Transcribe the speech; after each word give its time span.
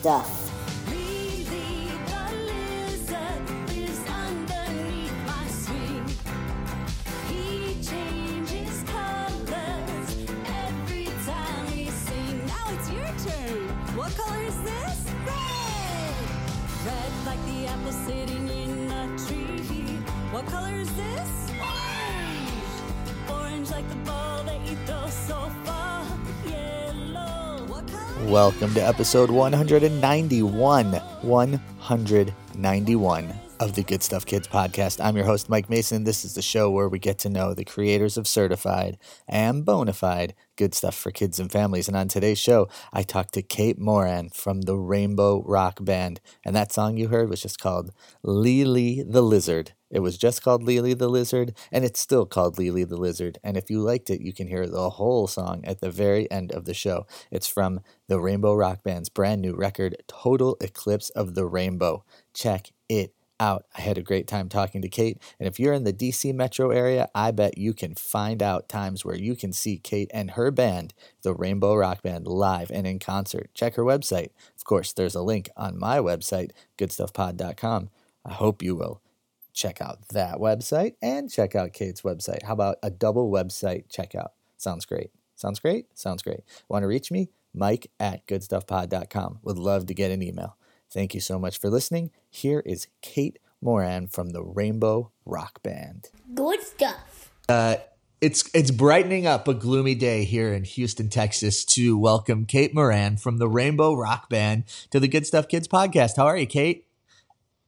Stuff. 0.00 0.59
Welcome 28.30 28.72
to 28.74 28.80
episode 28.80 29.28
191. 29.28 31.00
191 32.60 33.32
of 33.58 33.74
the 33.74 33.82
Good 33.82 34.02
Stuff 34.02 34.26
Kids 34.26 34.46
podcast. 34.46 35.02
I'm 35.02 35.16
your 35.16 35.24
host, 35.24 35.48
Mike 35.48 35.70
Mason. 35.70 36.04
This 36.04 36.26
is 36.26 36.34
the 36.34 36.42
show 36.42 36.70
where 36.70 36.90
we 36.90 36.98
get 36.98 37.16
to 37.20 37.30
know 37.30 37.54
the 37.54 37.64
creators 37.64 38.18
of 38.18 38.28
certified 38.28 38.98
and 39.26 39.64
bona 39.64 39.94
fide 39.94 40.34
good 40.60 40.74
stuff 40.74 40.94
for 40.94 41.10
kids 41.10 41.40
and 41.40 41.50
families. 41.50 41.88
And 41.88 41.96
on 41.96 42.08
today's 42.08 42.38
show, 42.38 42.68
I 42.92 43.02
talked 43.02 43.32
to 43.32 43.40
Kate 43.40 43.78
Moran 43.78 44.28
from 44.28 44.60
the 44.60 44.76
Rainbow 44.76 45.42
Rock 45.46 45.82
Band. 45.82 46.20
And 46.44 46.54
that 46.54 46.70
song 46.70 46.98
you 46.98 47.08
heard 47.08 47.30
was 47.30 47.40
just 47.40 47.58
called 47.58 47.92
Lee 48.22 48.66
Lee 48.66 49.02
the 49.02 49.22
Lizard. 49.22 49.72
It 49.90 50.00
was 50.00 50.18
just 50.18 50.42
called 50.42 50.62
Lee 50.62 50.80
Lee 50.80 50.92
the 50.92 51.08
Lizard, 51.08 51.56
and 51.72 51.84
it's 51.84 51.98
still 51.98 52.24
called 52.24 52.58
Lee 52.58 52.70
Lee 52.70 52.84
the 52.84 52.98
Lizard. 52.98 53.38
And 53.42 53.56
if 53.56 53.70
you 53.70 53.80
liked 53.80 54.08
it, 54.10 54.20
you 54.20 54.32
can 54.32 54.46
hear 54.46 54.68
the 54.68 54.90
whole 54.90 55.26
song 55.26 55.64
at 55.64 55.80
the 55.80 55.90
very 55.90 56.30
end 56.30 56.52
of 56.52 56.64
the 56.66 56.74
show. 56.74 57.06
It's 57.30 57.48
from 57.48 57.80
the 58.06 58.20
Rainbow 58.20 58.54
Rock 58.54 58.84
Band's 58.84 59.08
brand 59.08 59.40
new 59.40 59.56
record, 59.56 59.96
Total 60.06 60.56
Eclipse 60.60 61.08
of 61.10 61.34
the 61.34 61.46
Rainbow. 61.46 62.04
Check 62.34 62.72
it 62.88 63.14
out. 63.40 63.64
I 63.76 63.80
had 63.80 63.98
a 63.98 64.02
great 64.02 64.28
time 64.28 64.48
talking 64.48 64.82
to 64.82 64.88
Kate. 64.88 65.18
And 65.38 65.48
if 65.48 65.58
you're 65.58 65.72
in 65.72 65.84
the 65.84 65.92
DC 65.92 66.32
metro 66.34 66.70
area, 66.70 67.08
I 67.14 67.30
bet 67.30 67.58
you 67.58 67.72
can 67.72 67.94
find 67.94 68.42
out 68.42 68.68
times 68.68 69.04
where 69.04 69.16
you 69.16 69.34
can 69.34 69.52
see 69.52 69.78
Kate 69.78 70.10
and 70.12 70.32
her 70.32 70.50
band, 70.50 70.92
the 71.22 71.34
Rainbow 71.34 71.74
Rock 71.74 72.02
Band, 72.02 72.26
live 72.26 72.70
and 72.70 72.86
in 72.86 72.98
concert. 72.98 73.50
Check 73.54 73.74
her 73.76 73.82
website. 73.82 74.30
Of 74.56 74.64
course, 74.64 74.92
there's 74.92 75.14
a 75.14 75.22
link 75.22 75.48
on 75.56 75.78
my 75.78 75.98
website, 75.98 76.50
goodstuffpod.com. 76.78 77.88
I 78.24 78.32
hope 78.32 78.62
you 78.62 78.76
will 78.76 79.00
check 79.52 79.80
out 79.80 80.08
that 80.08 80.36
website 80.36 80.94
and 81.02 81.30
check 81.30 81.56
out 81.56 81.72
Kate's 81.72 82.02
website. 82.02 82.42
How 82.44 82.52
about 82.52 82.76
a 82.82 82.90
double 82.90 83.30
website 83.30 83.88
checkout? 83.88 84.30
Sounds 84.58 84.84
great. 84.84 85.10
Sounds 85.34 85.58
great? 85.58 85.86
Sounds 85.98 86.22
great. 86.22 86.40
Want 86.68 86.82
to 86.82 86.86
reach 86.86 87.10
me? 87.10 87.30
Mike 87.54 87.90
at 87.98 88.26
goodstuffpod.com. 88.26 89.40
Would 89.42 89.58
love 89.58 89.86
to 89.86 89.94
get 89.94 90.10
an 90.10 90.22
email. 90.22 90.56
Thank 90.92 91.14
you 91.14 91.20
so 91.20 91.38
much 91.38 91.58
for 91.58 91.70
listening. 91.70 92.10
Here 92.32 92.62
is 92.64 92.86
Kate 93.02 93.40
Moran 93.60 94.06
from 94.06 94.30
the 94.30 94.42
Rainbow 94.42 95.10
Rock 95.26 95.64
Band. 95.64 96.10
Good 96.32 96.62
stuff. 96.62 97.32
Uh, 97.48 97.76
it's 98.20 98.48
it's 98.54 98.70
brightening 98.70 99.26
up 99.26 99.48
a 99.48 99.54
gloomy 99.54 99.96
day 99.96 100.22
here 100.22 100.52
in 100.52 100.62
Houston, 100.62 101.08
Texas, 101.08 101.64
to 101.64 101.98
welcome 101.98 102.46
Kate 102.46 102.72
Moran 102.72 103.16
from 103.16 103.38
the 103.38 103.48
Rainbow 103.48 103.94
Rock 103.94 104.28
Band 104.30 104.62
to 104.90 105.00
the 105.00 105.08
Good 105.08 105.26
Stuff 105.26 105.48
Kids 105.48 105.66
podcast. 105.66 106.16
How 106.16 106.26
are 106.26 106.36
you, 106.36 106.46
Kate? 106.46 106.86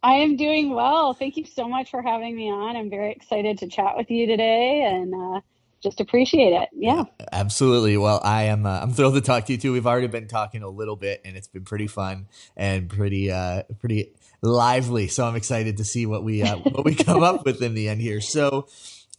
I 0.05 0.15
am 0.15 0.37
doing 0.37 0.71
well. 0.71 1.13
Thank 1.13 1.37
you 1.37 1.45
so 1.45 1.69
much 1.69 1.91
for 1.91 2.01
having 2.01 2.37
me 2.37 2.49
on. 2.49 2.77
I'm 2.77 2.89
very 2.89 3.11
excited 3.11 3.59
to 3.59 3.67
chat 3.67 3.97
with 3.97 4.11
you 4.13 4.27
today 4.29 4.85
and 4.85 5.13
uh, 5.13 5.41
just 5.83 6.01
appreciate 6.01 6.53
it. 6.53 6.69
Yeah. 6.73 7.05
Absolutely. 7.33 7.97
Well, 7.97 8.21
I 8.23 8.45
am. 8.45 8.65
Uh, 8.65 8.81
I'm 8.81 8.93
thrilled 8.93 9.15
to 9.15 9.21
talk 9.21 9.47
to 9.47 9.53
you 9.53 9.59
too. 9.59 9.73
We've 9.73 9.87
already 9.87 10.07
been 10.07 10.29
talking 10.29 10.63
a 10.63 10.69
little 10.69 10.97
bit, 10.97 11.21
and 11.25 11.37
it's 11.37 11.49
been 11.49 11.65
pretty 11.65 11.89
fun 11.89 12.29
and 12.57 12.89
pretty, 12.89 13.31
uh, 13.31 13.65
pretty 13.81 14.13
lively. 14.43 15.09
So 15.09 15.25
I'm 15.25 15.37
excited 15.37 15.79
to 15.79 15.85
see 15.85 16.07
what 16.07 16.25
we 16.25 16.43
uh, 16.43 16.57
what 16.57 16.85
we 16.85 16.95
come 16.95 17.23
up 17.23 17.45
with 17.45 17.63
in 17.63 17.75
the 17.75 17.89
end 17.89 18.01
here. 18.01 18.21
So. 18.21 18.69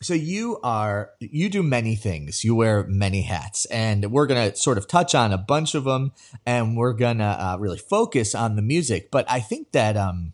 So 0.02 0.14
you 0.14 0.60
are 0.64 1.12
you 1.20 1.48
do 1.48 1.64
many 1.64 1.96
things. 1.96 2.44
You 2.44 2.56
wear 2.56 2.84
many 2.90 3.22
hats, 3.22 3.64
and 3.68 4.12
we're 4.12 4.28
gonna 4.28 4.54
sort 4.54 4.78
of 4.78 4.86
touch 4.86 5.16
on 5.16 5.32
a 5.32 5.38
bunch 5.38 5.76
of 5.76 5.86
them, 5.86 6.12
and 6.46 6.76
we're 6.76 6.92
gonna 6.92 7.38
uh, 7.40 7.58
really 7.58 7.78
focus 7.78 8.36
on 8.36 8.58
the 8.58 8.62
music. 8.62 9.12
But 9.12 9.26
I 9.30 9.40
think 9.40 9.72
that 9.72 9.96
um, 9.96 10.34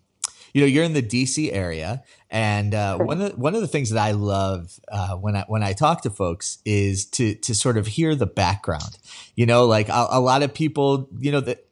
you 0.53 0.61
know, 0.61 0.67
you're 0.67 0.83
in 0.83 0.93
the 0.93 1.03
DC 1.03 1.53
area, 1.53 2.03
and 2.29 2.73
uh, 2.73 2.97
one 2.97 3.21
of 3.21 3.31
the, 3.31 3.37
one 3.37 3.55
of 3.55 3.61
the 3.61 3.67
things 3.67 3.91
that 3.91 3.99
I 3.99 4.11
love 4.11 4.79
uh, 4.87 5.15
when 5.15 5.35
I 5.35 5.45
when 5.47 5.63
I 5.63 5.73
talk 5.73 6.01
to 6.03 6.09
folks 6.09 6.59
is 6.65 7.05
to 7.11 7.35
to 7.35 7.53
sort 7.53 7.77
of 7.77 7.87
hear 7.87 8.15
the 8.15 8.25
background. 8.25 8.97
You 9.35 9.45
know, 9.45 9.65
like 9.65 9.89
a, 9.89 10.07
a 10.11 10.19
lot 10.19 10.41
of 10.43 10.53
people, 10.53 11.09
you 11.19 11.31
know, 11.31 11.41
that 11.41 11.65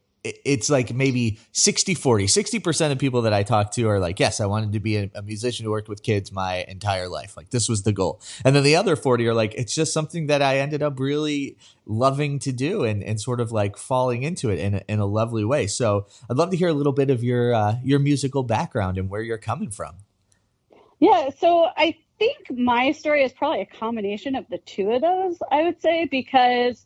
it's 0.46 0.70
like 0.70 0.94
maybe 0.94 1.40
60 1.52 1.94
40 1.94 2.26
60% 2.26 2.92
of 2.92 3.00
people 3.00 3.22
that 3.24 3.34
i 3.34 3.44
talk 3.44 3.72
to 3.72 3.88
are 3.88 4.00
like 4.00 4.20
yes 4.20 4.40
i 4.40 4.46
wanted 4.46 4.74
to 4.74 4.80
be 4.80 4.98
a, 4.98 5.10
a, 5.16 5.22
musician 5.22 5.66
who 5.66 5.72
worked 5.72 5.90
with 5.90 6.04
kids 6.04 6.32
my 6.32 6.66
entire 6.68 7.08
life. 7.08 7.36
Like 7.36 7.50
this 7.50 7.68
was 7.68 7.84
the 7.84 7.92
goal. 7.92 8.22
And 8.46 8.56
then 8.56 8.64
the 8.64 8.76
other 8.76 8.96
40 8.96 9.28
are 9.28 9.34
like 9.34 9.54
it's 9.56 9.74
just 9.74 9.94
something 9.94 10.28
that 10.28 10.42
i 10.42 10.58
ended 10.60 10.82
up 10.82 11.00
really 11.00 11.58
loving 11.86 12.40
to 12.40 12.52
do 12.52 12.84
and, 12.84 13.04
and 13.04 13.20
sort 13.20 13.40
of 13.40 13.52
like 13.52 13.78
falling 13.78 14.24
into 14.24 14.50
it 14.50 14.60
in 14.60 14.76
in 14.88 15.00
a 15.00 15.06
lovely 15.06 15.46
way. 15.46 15.68
So 15.68 16.08
i'd 16.30 16.38
love 16.38 16.52
to 16.52 16.58
hear 16.58 16.70
a 16.70 16.74
little 16.74 16.94
bit 16.94 17.10
of 17.10 17.24
your 17.24 17.54
uh, 17.54 17.76
your 17.84 18.00
musical 18.00 18.44
background 18.44 18.98
and 18.98 19.10
where 19.10 19.22
you're 19.22 19.38
coming 19.38 19.72
from. 19.72 19.96
Yeah 21.00 21.30
so 21.40 21.68
i 21.78 21.96
think 22.20 22.50
my 22.50 22.92
story 22.92 23.24
is 23.24 23.32
probably 23.34 23.62
a 23.62 23.66
combination 23.66 24.36
of 24.36 24.46
the 24.50 24.58
two 24.60 24.90
of 24.92 25.02
those 25.02 25.38
i 25.52 25.62
would 25.62 25.80
say 25.82 26.06
because 26.06 26.86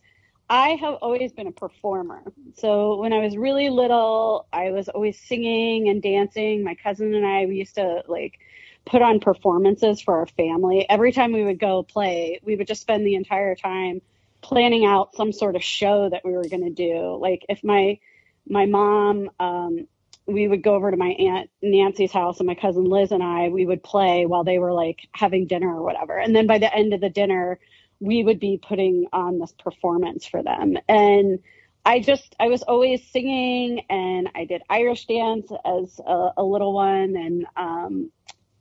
I 0.51 0.71
have 0.81 0.95
always 0.95 1.31
been 1.31 1.47
a 1.47 1.53
performer. 1.53 2.23
So 2.55 2.97
when 2.97 3.13
I 3.13 3.19
was 3.19 3.37
really 3.37 3.69
little, 3.69 4.47
I 4.51 4.71
was 4.71 4.89
always 4.89 5.17
singing 5.17 5.87
and 5.87 6.01
dancing. 6.01 6.61
My 6.61 6.75
cousin 6.75 7.15
and 7.15 7.25
I, 7.25 7.45
we 7.45 7.55
used 7.55 7.75
to 7.75 8.03
like 8.09 8.37
put 8.85 9.01
on 9.01 9.21
performances 9.21 10.01
for 10.01 10.17
our 10.17 10.27
family. 10.27 10.85
Every 10.89 11.13
time 11.13 11.31
we 11.31 11.45
would 11.45 11.57
go 11.57 11.83
play, 11.83 12.41
we 12.43 12.57
would 12.57 12.67
just 12.67 12.81
spend 12.81 13.07
the 13.07 13.15
entire 13.15 13.55
time 13.55 14.01
planning 14.41 14.83
out 14.83 15.15
some 15.15 15.31
sort 15.31 15.55
of 15.55 15.63
show 15.63 16.09
that 16.09 16.25
we 16.25 16.33
were 16.33 16.49
going 16.49 16.65
to 16.65 16.69
do. 16.69 17.15
Like 17.15 17.45
if 17.47 17.63
my 17.63 17.97
my 18.45 18.65
mom 18.65 19.29
um, 19.39 19.87
we 20.25 20.49
would 20.49 20.63
go 20.63 20.75
over 20.75 20.91
to 20.91 20.97
my 20.97 21.11
aunt 21.11 21.49
Nancy's 21.61 22.11
house 22.11 22.39
and 22.41 22.47
my 22.47 22.55
cousin 22.55 22.83
Liz 22.83 23.13
and 23.13 23.23
I 23.23 23.47
we 23.47 23.65
would 23.65 23.83
play 23.83 24.25
while 24.25 24.43
they 24.43 24.59
were 24.59 24.73
like 24.73 25.07
having 25.13 25.47
dinner 25.47 25.73
or 25.73 25.81
whatever. 25.81 26.17
And 26.17 26.35
then 26.35 26.45
by 26.45 26.57
the 26.57 26.75
end 26.75 26.93
of 26.93 26.99
the 26.99 27.09
dinner, 27.09 27.57
we 28.01 28.23
would 28.23 28.39
be 28.39 28.59
putting 28.61 29.05
on 29.13 29.39
this 29.39 29.53
performance 29.53 30.25
for 30.25 30.43
them. 30.43 30.77
And 30.89 31.39
I 31.85 31.99
just, 31.99 32.35
I 32.39 32.47
was 32.47 32.63
always 32.63 33.07
singing 33.07 33.85
and 33.89 34.29
I 34.35 34.45
did 34.45 34.63
Irish 34.69 35.05
dance 35.05 35.49
as 35.63 35.99
a, 36.05 36.31
a 36.37 36.43
little 36.43 36.73
one. 36.73 37.15
And, 37.15 37.45
um, 37.55 38.11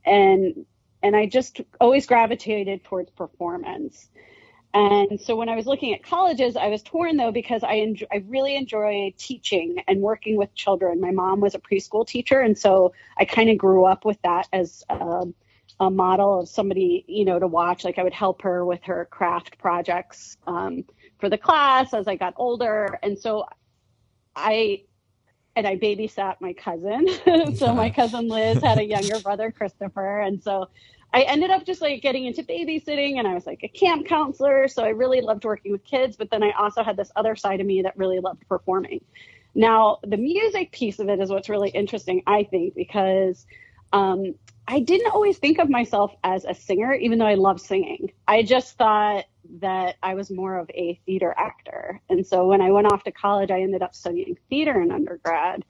and, 0.04 0.66
and 1.02 1.16
I 1.16 1.26
just 1.26 1.62
always 1.80 2.06
gravitated 2.06 2.84
towards 2.84 3.10
performance. 3.10 4.10
And 4.72 5.20
so 5.20 5.34
when 5.34 5.48
I 5.48 5.56
was 5.56 5.66
looking 5.66 5.94
at 5.94 6.04
colleges, 6.04 6.54
I 6.54 6.68
was 6.68 6.82
torn 6.82 7.16
though 7.16 7.32
because 7.32 7.64
I 7.64 7.74
enjoy, 7.74 8.06
I 8.12 8.22
really 8.28 8.54
enjoy 8.54 9.12
teaching 9.16 9.82
and 9.88 10.00
working 10.00 10.36
with 10.36 10.54
children. 10.54 11.00
My 11.00 11.10
mom 11.10 11.40
was 11.40 11.54
a 11.54 11.58
preschool 11.58 12.06
teacher, 12.06 12.40
and 12.40 12.56
so 12.56 12.92
I 13.18 13.24
kind 13.24 13.50
of 13.50 13.58
grew 13.58 13.84
up 13.84 14.04
with 14.04 14.22
that 14.22 14.46
as 14.52 14.84
uh, 14.88 15.24
a 15.80 15.90
model 15.90 16.40
of 16.40 16.48
somebody, 16.48 17.04
you 17.08 17.24
know, 17.24 17.38
to 17.38 17.46
watch. 17.46 17.84
Like 17.84 17.98
I 17.98 18.02
would 18.02 18.12
help 18.12 18.42
her 18.42 18.64
with 18.64 18.84
her 18.84 19.08
craft 19.10 19.58
projects 19.58 20.36
um, 20.46 20.84
for 21.18 21.30
the 21.30 21.38
class 21.38 21.94
as 21.94 22.06
I 22.06 22.16
got 22.16 22.34
older. 22.36 22.98
And 23.02 23.18
so 23.18 23.46
I, 24.36 24.84
and 25.56 25.66
I 25.66 25.76
babysat 25.76 26.36
my 26.40 26.52
cousin. 26.52 27.08
so 27.56 27.74
my 27.74 27.88
cousin 27.88 28.28
Liz 28.28 28.62
had 28.62 28.78
a 28.78 28.84
younger 28.84 29.18
brother, 29.20 29.50
Christopher. 29.50 30.20
And 30.20 30.42
so 30.42 30.68
I 31.14 31.22
ended 31.22 31.50
up 31.50 31.64
just 31.64 31.80
like 31.80 32.02
getting 32.02 32.26
into 32.26 32.42
babysitting 32.42 33.18
and 33.18 33.26
I 33.26 33.34
was 33.34 33.46
like 33.46 33.60
a 33.64 33.68
camp 33.68 34.06
counselor. 34.06 34.68
So 34.68 34.84
I 34.84 34.90
really 34.90 35.22
loved 35.22 35.44
working 35.44 35.72
with 35.72 35.82
kids. 35.84 36.14
But 36.14 36.30
then 36.30 36.42
I 36.42 36.52
also 36.52 36.84
had 36.84 36.98
this 36.98 37.10
other 37.16 37.34
side 37.34 37.60
of 37.60 37.66
me 37.66 37.80
that 37.82 37.96
really 37.96 38.20
loved 38.20 38.46
performing. 38.48 39.02
Now, 39.54 39.98
the 40.06 40.18
music 40.18 40.72
piece 40.72 40.98
of 40.98 41.08
it 41.08 41.20
is 41.20 41.30
what's 41.30 41.48
really 41.48 41.70
interesting, 41.70 42.22
I 42.26 42.44
think, 42.44 42.74
because 42.74 43.46
um, 43.92 44.34
I 44.70 44.78
didn't 44.78 45.12
always 45.12 45.36
think 45.36 45.58
of 45.58 45.68
myself 45.68 46.14
as 46.22 46.44
a 46.44 46.54
singer, 46.54 46.94
even 46.94 47.18
though 47.18 47.26
I 47.26 47.34
love 47.34 47.60
singing. 47.60 48.12
I 48.28 48.44
just 48.44 48.78
thought 48.78 49.24
that 49.58 49.96
I 50.00 50.14
was 50.14 50.30
more 50.30 50.58
of 50.58 50.70
a 50.70 51.00
theater 51.06 51.34
actor. 51.36 52.00
And 52.08 52.24
so 52.24 52.46
when 52.46 52.60
I 52.60 52.70
went 52.70 52.92
off 52.92 53.02
to 53.04 53.10
college, 53.10 53.50
I 53.50 53.62
ended 53.62 53.82
up 53.82 53.96
studying 53.96 54.38
theater 54.48 54.80
in 54.80 54.92
undergrad. 54.92 55.64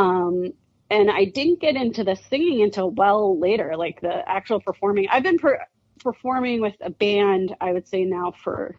Um, 0.00 0.52
and 0.90 1.12
I 1.12 1.26
didn't 1.26 1.60
get 1.60 1.76
into 1.76 2.02
the 2.02 2.16
singing 2.16 2.62
until 2.62 2.90
well 2.90 3.38
later, 3.38 3.76
like 3.76 4.00
the 4.00 4.28
actual 4.28 4.60
performing. 4.60 5.06
I've 5.10 5.22
been 5.22 5.38
per- 5.38 5.64
performing 6.00 6.60
with 6.60 6.74
a 6.80 6.90
band, 6.90 7.54
I 7.60 7.72
would 7.72 7.86
say 7.86 8.04
now 8.04 8.32
for 8.32 8.76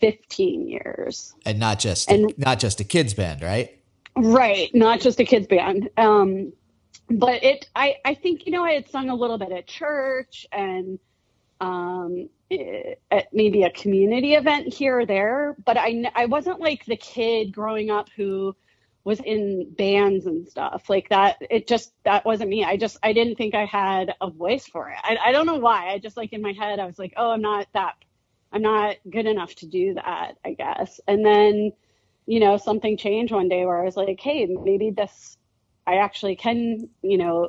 15 0.00 0.66
years. 0.66 1.34
And 1.46 1.60
not 1.60 1.78
just 1.78 2.10
and, 2.10 2.34
not 2.36 2.58
just 2.58 2.80
a 2.80 2.84
kids 2.84 3.14
band, 3.14 3.42
right? 3.42 3.78
Right, 4.16 4.74
not 4.74 5.00
just 5.00 5.20
a 5.20 5.24
kids 5.24 5.46
band. 5.46 5.88
Um, 5.96 6.52
but 7.10 7.42
it 7.44 7.68
I, 7.74 7.96
I 8.04 8.14
think 8.14 8.46
you 8.46 8.52
know 8.52 8.64
i 8.64 8.72
had 8.72 8.88
sung 8.90 9.10
a 9.10 9.14
little 9.14 9.38
bit 9.38 9.52
at 9.52 9.66
church 9.66 10.46
and 10.52 10.98
um, 11.60 12.28
it, 12.50 13.00
at 13.12 13.32
maybe 13.32 13.62
a 13.62 13.70
community 13.70 14.34
event 14.34 14.72
here 14.74 15.00
or 15.00 15.06
there 15.06 15.56
but 15.64 15.76
i 15.76 16.04
i 16.14 16.26
wasn't 16.26 16.60
like 16.60 16.84
the 16.86 16.96
kid 16.96 17.52
growing 17.52 17.90
up 17.90 18.08
who 18.16 18.54
was 19.04 19.20
in 19.20 19.72
bands 19.76 20.26
and 20.26 20.46
stuff. 20.48 20.88
Like 20.88 21.08
that 21.08 21.36
it 21.50 21.66
just 21.66 21.92
that 22.04 22.24
wasn't 22.24 22.50
me. 22.50 22.64
I 22.64 22.76
just 22.76 22.98
i 23.02 23.12
didn't 23.12 23.36
think 23.36 23.54
i 23.54 23.64
had 23.64 24.14
a 24.20 24.30
voice 24.30 24.66
for 24.66 24.90
it. 24.90 24.98
I, 25.02 25.16
I 25.26 25.32
don't 25.32 25.46
know 25.46 25.56
why. 25.56 25.88
I 25.90 25.98
just 25.98 26.16
like 26.16 26.32
in 26.32 26.42
my 26.42 26.52
head 26.52 26.78
i 26.78 26.86
was 26.86 26.98
like 26.98 27.14
oh 27.16 27.30
i'm 27.30 27.42
not 27.42 27.66
that 27.74 27.94
i'm 28.52 28.62
not 28.62 28.96
good 29.10 29.26
enough 29.26 29.54
to 29.56 29.66
do 29.66 29.94
that 29.94 30.34
i 30.44 30.52
guess. 30.54 31.00
And 31.08 31.24
then 31.24 31.72
you 32.26 32.38
know 32.40 32.56
something 32.56 32.96
changed 32.96 33.32
one 33.32 33.48
day 33.48 33.66
where 33.66 33.80
i 33.80 33.84
was 33.84 33.96
like 33.96 34.20
hey 34.20 34.46
maybe 34.46 34.90
this 34.90 35.36
i 35.86 35.96
actually 35.96 36.36
can 36.36 36.88
you 37.02 37.18
know 37.18 37.48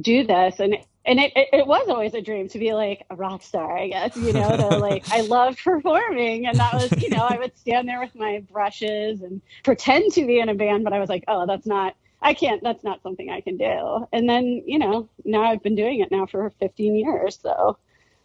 do 0.00 0.24
this 0.24 0.60
and 0.60 0.76
and 1.04 1.18
it, 1.18 1.32
it, 1.34 1.48
it, 1.52 1.66
was 1.66 1.88
always 1.88 2.14
a 2.14 2.20
dream 2.20 2.48
to 2.48 2.58
be 2.58 2.72
like 2.72 3.04
a 3.10 3.16
rock 3.16 3.42
star, 3.42 3.76
I 3.76 3.88
guess, 3.88 4.16
you 4.16 4.32
know, 4.32 4.56
to 4.56 4.68
like, 4.78 5.10
I 5.10 5.22
loved 5.22 5.58
performing. 5.62 6.46
And 6.46 6.56
that 6.58 6.74
was, 6.74 6.92
you 7.02 7.10
know, 7.10 7.26
I 7.28 7.38
would 7.38 7.56
stand 7.58 7.88
there 7.88 8.00
with 8.00 8.14
my 8.14 8.42
brushes 8.52 9.22
and 9.22 9.42
pretend 9.64 10.12
to 10.12 10.24
be 10.24 10.38
in 10.38 10.48
a 10.48 10.54
band, 10.54 10.84
but 10.84 10.92
I 10.92 11.00
was 11.00 11.08
like, 11.08 11.24
oh, 11.26 11.46
that's 11.46 11.66
not, 11.66 11.96
I 12.20 12.34
can't, 12.34 12.62
that's 12.62 12.84
not 12.84 13.02
something 13.02 13.30
I 13.30 13.40
can 13.40 13.56
do. 13.56 14.06
And 14.12 14.28
then, 14.28 14.62
you 14.64 14.78
know, 14.78 15.08
now 15.24 15.42
I've 15.42 15.62
been 15.62 15.74
doing 15.74 16.00
it 16.00 16.12
now 16.12 16.26
for 16.26 16.50
15 16.60 16.94
years. 16.94 17.38
So, 17.42 17.78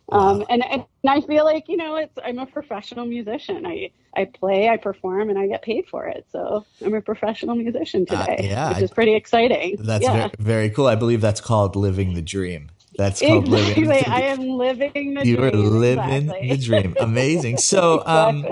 um, 0.10 0.46
and, 0.50 0.64
and 0.66 0.86
I 1.08 1.22
feel 1.22 1.44
like, 1.44 1.66
you 1.68 1.76
know, 1.76 1.98
it's, 1.98 2.18
I'm 2.24 2.40
a 2.40 2.46
professional 2.46 3.06
musician. 3.06 3.66
I, 3.66 3.92
I 4.16 4.26
play, 4.26 4.70
I 4.70 4.78
perform, 4.78 5.30
and 5.30 5.38
I 5.38 5.48
get 5.48 5.62
paid 5.62 5.86
for 5.88 6.06
it. 6.06 6.26
So 6.32 6.66
I'm 6.84 6.94
a 6.94 7.02
professional 7.02 7.56
musician 7.56 8.06
uh, 8.10 8.26
today, 8.26 8.38
uh, 8.40 8.44
yeah, 8.44 8.70
which 8.70 8.84
is 8.84 8.92
pretty 8.92 9.16
exciting. 9.16 9.76
That's 9.80 10.04
yeah. 10.04 10.14
very, 10.14 10.32
very, 10.40 10.70
cool. 10.70 10.88
I 10.88 10.96
believe 10.96 11.20
that's 11.20 11.42
called 11.42 11.76
living 11.76 12.14
the 12.14 12.22
dream. 12.22 12.70
That's 12.98 13.20
called 13.20 13.48
exactly. 13.48 13.86
living. 13.86 14.12
I 14.12 14.22
am 14.22 14.48
living 14.48 15.14
the 15.14 15.28
you 15.28 15.36
dream. 15.36 15.54
You 15.54 15.60
are 15.60 15.70
living 15.70 16.30
exactly. 16.30 16.50
the 16.50 16.58
dream. 16.58 16.96
Amazing. 17.00 17.58
So, 17.68 18.02
um, 18.06 18.46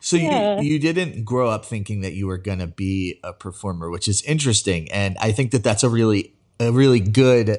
so 0.00 0.16
yeah. 0.16 0.60
you, 0.60 0.72
you 0.72 0.78
didn't 0.78 1.24
grow 1.24 1.48
up 1.48 1.64
thinking 1.64 2.02
that 2.02 2.12
you 2.12 2.26
were 2.26 2.36
going 2.36 2.58
to 2.58 2.66
be 2.66 3.20
a 3.24 3.32
performer, 3.32 3.88
which 3.90 4.06
is 4.06 4.22
interesting. 4.22 4.92
And 4.92 5.16
I 5.18 5.32
think 5.32 5.52
that 5.52 5.64
that's 5.64 5.82
a 5.82 5.88
really, 5.88 6.34
a 6.60 6.70
really 6.70 7.00
good 7.00 7.58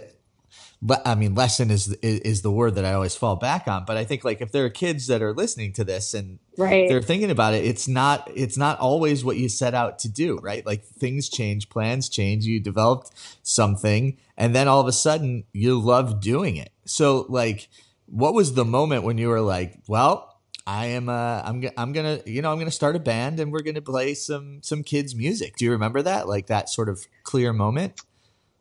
but 0.82 1.06
I 1.06 1.16
mean, 1.16 1.36
lesson 1.36 1.72
is, 1.72 1.90
is, 1.96 2.20
is 2.22 2.42
the 2.42 2.52
word 2.52 2.76
that 2.76 2.86
I 2.86 2.94
always 2.94 3.16
fall 3.16 3.36
back 3.36 3.68
on. 3.68 3.84
But 3.86 3.98
I 3.98 4.06
think 4.06 4.24
like 4.24 4.40
if 4.40 4.52
there 4.52 4.64
are 4.66 4.70
kids 4.70 5.08
that 5.08 5.22
are 5.22 5.34
listening 5.34 5.74
to 5.74 5.84
this 5.84 6.14
and 6.14 6.40
right. 6.58 6.88
they're 6.88 7.02
thinking 7.02 7.32
about 7.32 7.54
it, 7.54 7.66
it's 7.66 7.88
not 7.88 8.30
it's 8.34 8.58
not 8.58 8.80
always 8.80 9.26
what 9.26 9.36
you 9.36 9.50
set 9.50 9.74
out 9.74 10.00
to 10.00 10.10
do, 10.10 10.38
right? 10.38 10.66
Like 10.66 10.86
things 10.86 11.28
change, 11.30 11.70
plans 11.70 12.08
change. 12.08 12.46
You 12.46 12.62
developed 12.62 13.12
something, 13.44 14.18
and 14.38 14.56
then 14.56 14.68
all 14.70 14.80
of 14.80 14.88
a 14.88 14.94
sudden 14.94 15.44
you 15.52 15.80
love 15.80 16.22
doing 16.22 16.56
it. 16.56 16.72
So 16.86 17.26
like, 17.28 17.68
what 18.06 18.34
was 18.34 18.54
the 18.54 18.66
moment 18.66 19.04
when 19.04 19.18
you 19.18 19.28
were 19.28 19.42
like, 19.42 19.80
well, 19.88 20.40
I 20.66 20.86
am 20.88 21.10
uh 21.10 21.42
I'm 21.44 21.62
I'm 21.78 21.92
gonna 21.92 22.22
you 22.26 22.42
know 22.42 22.54
I'm 22.54 22.58
gonna 22.58 22.72
start 22.72 22.96
a 22.96 23.00
band 23.00 23.42
and 23.42 23.52
we're 23.52 23.64
gonna 23.64 23.82
play 23.82 24.14
some 24.14 24.60
some 24.62 24.84
kids 24.84 25.14
music. 25.14 25.58
Do 25.58 25.66
you 25.66 25.72
remember 25.72 26.02
that 26.04 26.30
like 26.30 26.48
that 26.48 26.70
sort 26.70 26.88
of 26.88 27.06
clear 27.24 27.52
moment? 27.52 28.00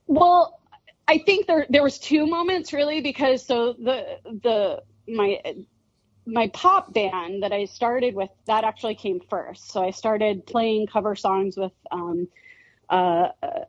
Well, 0.09 0.58
I 1.09 1.19
think 1.19 1.47
there 1.47 1.67
there 1.71 1.83
was 1.83 1.99
two 1.99 2.27
moments 2.27 2.73
really 2.73 3.01
because 3.01 3.45
so 3.45 3.73
the 3.73 4.19
the 4.25 4.83
my 5.09 5.41
my 6.27 6.49
pop 6.49 6.93
band 6.93 7.43
that 7.43 7.53
I 7.53 7.65
started 7.65 8.15
with 8.15 8.29
that 8.47 8.63
actually 8.63 8.95
came 8.95 9.21
first. 9.31 9.71
So 9.73 9.83
I 9.83 9.91
started 9.91 10.47
playing 10.47 10.87
cover 10.87 11.17
songs 11.17 11.57
with. 11.57 11.73
Um, 11.91 12.29
uh, 12.91 13.29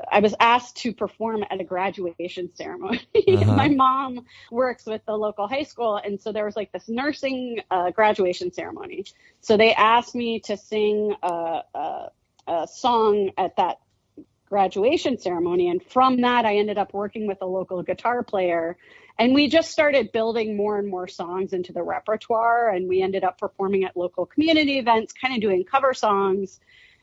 I 0.10 0.22
was 0.22 0.34
asked 0.40 0.78
to 0.78 0.94
perform 0.94 1.44
at 1.50 1.60
a 1.60 1.64
graduation 1.66 2.50
ceremony. 2.56 3.02
Uh-huh. 3.30 3.54
my 3.54 3.68
mom 3.68 4.26
works 4.50 4.86
with 4.86 5.02
the 5.06 5.16
local 5.16 5.48
high 5.48 5.64
school, 5.64 5.98
and 5.98 6.20
so 6.20 6.32
there 6.32 6.46
was 6.46 6.56
like 6.56 6.72
this 6.72 6.88
nursing 6.88 7.60
uh, 7.70 7.92
graduation 7.92 8.52
ceremony. 8.52 9.04
So 9.42 9.58
they 9.58 9.74
asked 9.74 10.16
me 10.16 10.40
to 10.42 10.56
sing 10.56 11.14
a, 11.22 11.62
a, 11.74 12.10
a 12.48 12.68
song 12.68 13.32
at 13.38 13.58
that 13.58 13.80
graduation 14.50 15.18
ceremony. 15.18 15.70
And 15.70 15.82
from 15.84 16.22
that, 16.22 16.46
I 16.46 16.58
ended 16.58 16.78
up 16.78 16.94
working 16.94 17.28
with 17.28 17.38
a 17.42 17.46
local 17.46 17.84
guitar 17.84 18.24
player. 18.24 18.78
And 19.18 19.34
we 19.34 19.48
just 19.48 19.72
started 19.72 20.12
building 20.12 20.58
more 20.58 20.80
and 20.80 20.88
more 20.88 21.08
songs 21.08 21.54
into 21.54 21.74
the 21.74 21.84
repertoire. 21.84 22.70
And 22.70 22.88
we 22.88 23.02
ended 23.02 23.24
up 23.24 23.38
performing 23.38 23.84
at 23.84 23.96
local 23.96 24.26
community 24.26 24.80
events, 24.80 25.14
kind 25.14 25.36
of 25.36 25.42
doing 25.42 25.64
cover 25.64 25.94
songs. 25.94 26.60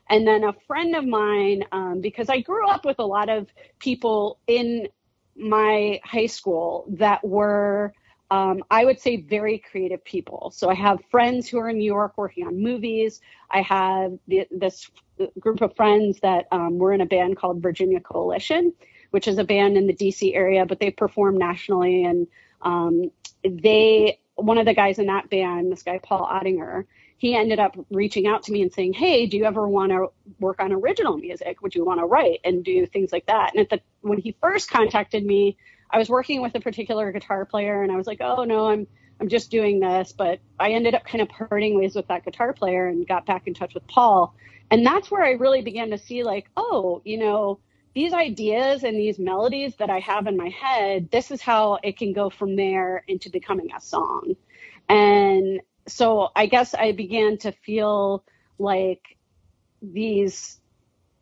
And 0.08 0.26
then 0.26 0.44
a 0.44 0.54
friend 0.66 0.94
of 0.96 1.04
mine, 1.04 1.64
um, 1.72 2.00
because 2.00 2.28
I 2.28 2.40
grew 2.40 2.68
up 2.68 2.84
with 2.84 2.98
a 2.98 3.06
lot 3.06 3.28
of 3.28 3.48
people 3.78 4.38
in 4.46 4.88
my 5.36 6.00
high 6.04 6.26
school 6.26 6.86
that 6.88 7.26
were 7.26 7.92
um, 8.30 8.64
I 8.70 8.84
would 8.84 9.00
say 9.00 9.16
very 9.16 9.58
creative 9.58 10.04
people. 10.04 10.50
So 10.54 10.68
I 10.68 10.74
have 10.74 10.98
friends 11.10 11.48
who 11.48 11.58
are 11.58 11.68
in 11.68 11.78
New 11.78 11.84
York 11.84 12.14
working 12.16 12.46
on 12.46 12.60
movies. 12.60 13.20
I 13.50 13.62
have 13.62 14.18
the, 14.26 14.46
this 14.50 14.90
group 15.38 15.60
of 15.60 15.76
friends 15.76 16.18
that 16.20 16.46
um, 16.50 16.78
were 16.78 16.92
in 16.92 17.00
a 17.00 17.06
band 17.06 17.36
called 17.36 17.62
Virginia 17.62 18.00
Coalition, 18.00 18.72
which 19.10 19.28
is 19.28 19.38
a 19.38 19.44
band 19.44 19.76
in 19.76 19.86
the 19.86 19.94
DC 19.94 20.34
area, 20.34 20.66
but 20.66 20.80
they 20.80 20.90
perform 20.90 21.38
nationally. 21.38 22.04
And 22.04 22.26
um, 22.62 23.10
they, 23.44 24.18
one 24.34 24.58
of 24.58 24.66
the 24.66 24.74
guys 24.74 24.98
in 24.98 25.06
that 25.06 25.30
band, 25.30 25.70
this 25.70 25.84
guy 25.84 26.00
Paul 26.02 26.26
Ottinger, 26.26 26.84
he 27.18 27.34
ended 27.34 27.58
up 27.58 27.76
reaching 27.90 28.26
out 28.26 28.42
to 28.42 28.52
me 28.52 28.60
and 28.60 28.70
saying, 28.70 28.92
"Hey, 28.92 29.24
do 29.26 29.38
you 29.38 29.44
ever 29.44 29.66
want 29.66 29.90
to 29.90 30.08
work 30.38 30.60
on 30.60 30.72
original 30.72 31.16
music? 31.16 31.62
Would 31.62 31.74
you 31.74 31.82
want 31.82 32.00
to 32.00 32.04
write 32.04 32.40
and 32.44 32.62
do 32.62 32.84
things 32.84 33.10
like 33.10 33.24
that?" 33.26 33.54
And 33.54 33.60
at 33.60 33.70
the 33.70 33.80
when 34.02 34.18
he 34.18 34.36
first 34.38 34.70
contacted 34.70 35.24
me, 35.24 35.56
I 35.90 35.98
was 35.98 36.08
working 36.08 36.42
with 36.42 36.54
a 36.54 36.60
particular 36.60 37.12
guitar 37.12 37.44
player 37.44 37.82
and 37.82 37.92
I 37.92 37.96
was 37.96 38.06
like, 38.06 38.20
oh 38.20 38.44
no, 38.44 38.68
I'm 38.68 38.86
I'm 39.20 39.28
just 39.28 39.50
doing 39.50 39.80
this. 39.80 40.12
But 40.12 40.40
I 40.58 40.72
ended 40.72 40.94
up 40.94 41.04
kind 41.04 41.22
of 41.22 41.28
parting 41.28 41.78
ways 41.78 41.94
with 41.94 42.08
that 42.08 42.24
guitar 42.24 42.52
player 42.52 42.86
and 42.86 43.06
got 43.06 43.26
back 43.26 43.46
in 43.46 43.54
touch 43.54 43.74
with 43.74 43.86
Paul. 43.86 44.34
And 44.70 44.84
that's 44.84 45.10
where 45.10 45.22
I 45.22 45.32
really 45.32 45.62
began 45.62 45.90
to 45.90 45.98
see 45.98 46.22
like, 46.22 46.50
oh, 46.56 47.00
you 47.04 47.18
know, 47.18 47.60
these 47.94 48.12
ideas 48.12 48.84
and 48.84 48.96
these 48.96 49.18
melodies 49.18 49.76
that 49.76 49.88
I 49.88 50.00
have 50.00 50.26
in 50.26 50.36
my 50.36 50.50
head, 50.50 51.10
this 51.10 51.30
is 51.30 51.40
how 51.40 51.78
it 51.82 51.96
can 51.96 52.12
go 52.12 52.28
from 52.28 52.56
there 52.56 53.02
into 53.08 53.30
becoming 53.30 53.70
a 53.74 53.80
song. 53.80 54.34
And 54.88 55.60
so 55.86 56.30
I 56.36 56.46
guess 56.46 56.74
I 56.74 56.92
began 56.92 57.38
to 57.38 57.52
feel 57.52 58.24
like 58.58 59.16
these 59.80 60.60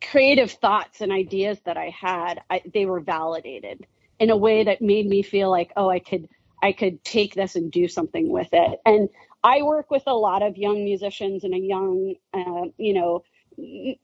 creative 0.01 0.51
thoughts 0.51 1.01
and 1.01 1.11
ideas 1.11 1.59
that 1.65 1.77
I 1.77 1.89
had, 1.89 2.41
I, 2.49 2.61
they 2.73 2.85
were 2.85 2.99
validated 2.99 3.85
in 4.19 4.29
a 4.29 4.37
way 4.37 4.63
that 4.63 4.81
made 4.81 5.07
me 5.07 5.21
feel 5.21 5.49
like, 5.49 5.71
oh, 5.75 5.89
I 5.89 5.99
could 5.99 6.27
I 6.63 6.71
could 6.71 7.03
take 7.03 7.35
this 7.35 7.55
and 7.55 7.71
do 7.71 7.87
something 7.87 8.29
with 8.29 8.49
it. 8.51 8.79
And 8.85 9.09
I 9.43 9.61
work 9.61 9.91
with 9.91 10.03
a 10.07 10.15
lot 10.15 10.41
of 10.41 10.57
young 10.57 10.83
musicians 10.83 11.43
and 11.43 11.53
a 11.53 11.59
young, 11.59 12.15
uh, 12.33 12.69
you 12.77 12.93
know, 12.93 13.23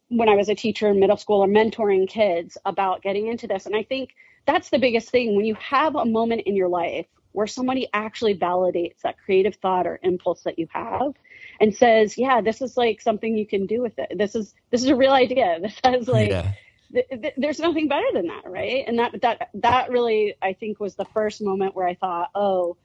when 0.09 0.29
I 0.29 0.35
was 0.35 0.49
a 0.49 0.55
teacher 0.55 0.87
in 0.89 0.99
middle 0.99 1.17
school 1.17 1.43
or 1.43 1.47
mentoring 1.47 2.07
kids 2.07 2.57
about 2.65 3.01
getting 3.01 3.27
into 3.27 3.47
this. 3.47 3.65
And 3.65 3.75
I 3.75 3.83
think 3.83 4.11
that's 4.45 4.69
the 4.69 4.77
biggest 4.77 5.09
thing 5.09 5.35
when 5.35 5.45
you 5.45 5.55
have 5.55 5.95
a 5.95 6.05
moment 6.05 6.43
in 6.45 6.55
your 6.55 6.69
life 6.69 7.07
where 7.31 7.47
somebody 7.47 7.87
actually 7.93 8.37
validates 8.37 9.01
that 9.03 9.15
creative 9.25 9.55
thought 9.55 9.87
or 9.87 9.99
impulse 10.03 10.41
that 10.43 10.59
you 10.59 10.67
have 10.71 11.13
and 11.59 11.75
says, 11.75 12.17
yeah, 12.17 12.41
this 12.41 12.61
is 12.61 12.77
like 12.77 13.01
something 13.01 13.35
you 13.35 13.47
can 13.47 13.65
do 13.65 13.81
with 13.81 13.97
it. 13.97 14.17
This 14.17 14.35
is, 14.35 14.53
this 14.69 14.83
is 14.83 14.89
a 14.89 14.95
real 14.95 15.13
idea. 15.13 15.57
This 15.61 15.79
has 15.83 16.07
like, 16.07 16.29
yeah 16.29 16.51
th- 16.93 17.07
th- 17.09 17.33
there's 17.37 17.59
nothing 17.59 17.87
better 17.87 18.07
than 18.13 18.27
that, 18.27 18.49
right? 18.49 18.83
And 18.87 18.99
that 18.99 19.21
that 19.21 19.49
that 19.55 19.89
really 19.89 20.35
I 20.41 20.53
think 20.53 20.79
was 20.79 20.95
the 20.95 21.05
first 21.05 21.41
moment 21.41 21.75
where 21.75 21.87
I 21.87 21.95
thought, 21.95 22.29
oh, 22.35 22.77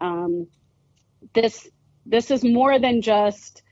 um, 0.00 0.48
this 1.34 1.68
this 2.04 2.30
is 2.30 2.44
more 2.44 2.78
than 2.78 3.02
just 3.02 3.62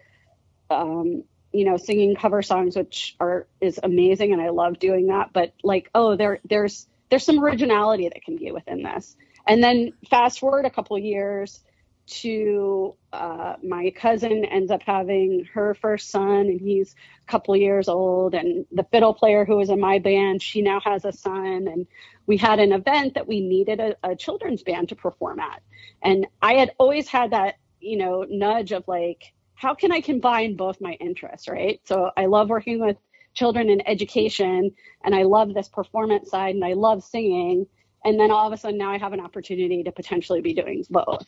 um, 0.70 1.24
you 1.52 1.64
know 1.64 1.76
singing 1.76 2.16
cover 2.16 2.42
songs, 2.42 2.76
which 2.76 3.16
are 3.20 3.46
is 3.60 3.78
amazing, 3.82 4.32
and 4.32 4.42
I 4.42 4.50
love 4.50 4.78
doing 4.78 5.08
that. 5.08 5.32
But 5.32 5.54
like, 5.62 5.90
oh, 5.94 6.16
there 6.16 6.40
there's 6.44 6.86
there's 7.10 7.24
some 7.24 7.42
originality 7.42 8.08
that 8.08 8.24
can 8.24 8.36
be 8.36 8.50
within 8.52 8.82
this. 8.82 9.16
And 9.46 9.62
then 9.62 9.92
fast 10.08 10.40
forward 10.40 10.64
a 10.64 10.70
couple 10.70 10.98
years 10.98 11.60
to 12.06 12.94
uh, 13.12 13.54
my 13.62 13.90
cousin 13.90 14.44
ends 14.44 14.70
up 14.70 14.82
having 14.82 15.46
her 15.52 15.74
first 15.74 16.10
son 16.10 16.40
and 16.40 16.60
he's 16.60 16.94
a 17.26 17.30
couple 17.30 17.56
years 17.56 17.88
old 17.88 18.34
and 18.34 18.66
the 18.72 18.84
fiddle 18.84 19.14
player 19.14 19.44
who 19.44 19.56
was 19.56 19.70
in 19.70 19.80
my 19.80 19.98
band 19.98 20.42
she 20.42 20.60
now 20.60 20.80
has 20.80 21.04
a 21.04 21.12
son 21.12 21.66
and 21.68 21.86
we 22.26 22.36
had 22.36 22.60
an 22.60 22.72
event 22.72 23.14
that 23.14 23.26
we 23.26 23.40
needed 23.40 23.80
a, 23.80 23.96
a 24.02 24.16
children's 24.16 24.62
band 24.62 24.88
to 24.88 24.96
perform 24.96 25.40
at. 25.40 25.62
And 26.02 26.26
i 26.42 26.54
had 26.54 26.72
always 26.78 27.08
had 27.08 27.30
that 27.30 27.56
you 27.80 27.96
know 27.96 28.26
nudge 28.28 28.72
of 28.72 28.86
like 28.86 29.32
how 29.54 29.74
can 29.74 29.90
i 29.90 30.00
combine 30.00 30.56
both 30.56 30.80
my 30.80 30.92
interests 30.94 31.48
right? 31.48 31.80
So 31.84 32.10
i 32.16 32.26
love 32.26 32.50
working 32.50 32.80
with 32.80 32.96
children 33.32 33.70
in 33.70 33.86
education 33.88 34.70
and 35.04 35.14
i 35.14 35.22
love 35.22 35.54
this 35.54 35.68
performance 35.68 36.30
side 36.30 36.54
and 36.54 36.64
i 36.64 36.74
love 36.74 37.02
singing 37.02 37.66
and 38.04 38.20
then 38.20 38.30
all 38.30 38.46
of 38.46 38.52
a 38.52 38.56
sudden 38.56 38.78
now 38.78 38.92
i 38.92 38.98
have 38.98 39.12
an 39.12 39.20
opportunity 39.20 39.82
to 39.82 39.90
potentially 39.90 40.40
be 40.40 40.54
doing 40.54 40.84
both 40.90 41.26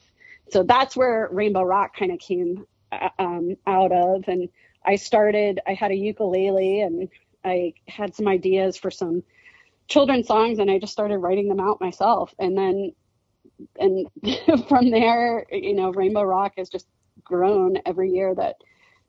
so 0.51 0.63
that's 0.63 0.97
where 0.97 1.29
Rainbow 1.31 1.63
Rock 1.63 1.97
kind 1.97 2.13
of 2.13 2.19
came 2.19 2.67
uh, 2.93 3.09
um, 3.19 3.57
out 3.67 3.93
of. 3.93 4.25
And 4.29 4.49
I 4.85 4.97
started, 4.97 5.61
I 5.67 5.75
had 5.75 5.91
a 5.91 5.97
ukulele 5.97 6.81
and 6.83 7.09
I 7.45 7.75
had 7.89 8.15
some 8.15 8.29
ideas 8.29 8.77
for 8.77 8.91
some 8.91 9.23
children's 9.89 10.27
songs 10.27 10.59
and 10.59 10.71
I 10.71 10.79
just 10.79 10.93
started 10.93 11.19
writing 11.19 11.49
them 11.49 11.61
out 11.61 11.81
myself. 11.81 12.35
And 12.39 12.57
then, 12.57 12.93
and 13.79 14.07
from 14.69 14.91
there, 14.91 15.47
you 15.51 15.75
know, 15.75 15.91
Rainbow 15.91 16.23
Rock 16.23 16.55
has 16.59 16.69
just 16.69 16.87
grown 17.25 17.79
every 17.87 18.11
year 18.11 18.35
that 18.35 18.57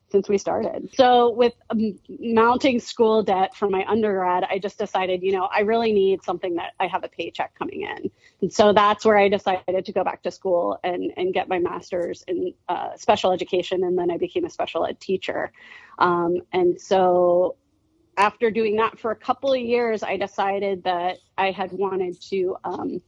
since 0.10 0.30
we 0.30 0.38
started. 0.38 0.90
So 0.94 1.32
with 1.32 1.54
um, 1.70 2.00
mounting 2.20 2.80
school 2.80 3.24
debt 3.24 3.56
from 3.56 3.72
my 3.72 3.86
undergrad, 3.88 4.46
I 4.50 4.58
just 4.58 4.78
decided, 4.78 5.22
you 5.22 5.34
know, 5.34 5.50
I 5.54 5.62
really 5.62 5.92
need 5.92 6.24
something 6.24 6.56
that 6.56 6.74
I 6.80 6.88
have 6.88 7.04
a 7.04 7.10
paycheck 7.10 7.54
coming 7.56 7.82
in. 7.82 8.10
And 8.42 8.52
so 8.52 8.72
that's 8.72 9.04
where 9.04 9.18
I 9.18 9.28
decided 9.28 9.86
to 9.86 9.92
go 9.92 10.04
back 10.04 10.24
to 10.24 10.32
school 10.32 10.80
and, 10.84 11.12
and 11.18 11.34
get 11.34 11.50
my 11.50 11.60
master's 11.60 12.24
in 12.28 12.54
uh, 12.70 12.96
special 12.96 13.32
education. 13.32 13.84
And 13.84 13.98
then 13.98 14.10
I 14.10 14.18
became 14.18 14.46
a 14.46 14.50
special 14.50 14.86
ed 14.86 15.00
teacher. 15.00 15.52
Um, 16.00 16.38
and 16.54 16.80
so 16.80 17.58
after 18.18 18.50
doing 18.50 18.78
that 18.78 18.98
for 18.98 19.12
a 19.12 19.16
couple 19.16 19.54
of 19.54 19.60
years, 19.60 20.04
I 20.04 20.18
decided 20.18 20.84
that 20.86 21.18
I 21.38 21.52
had 21.52 21.72
wanted 21.74 22.20
to 22.30 22.56
um, 22.64 23.02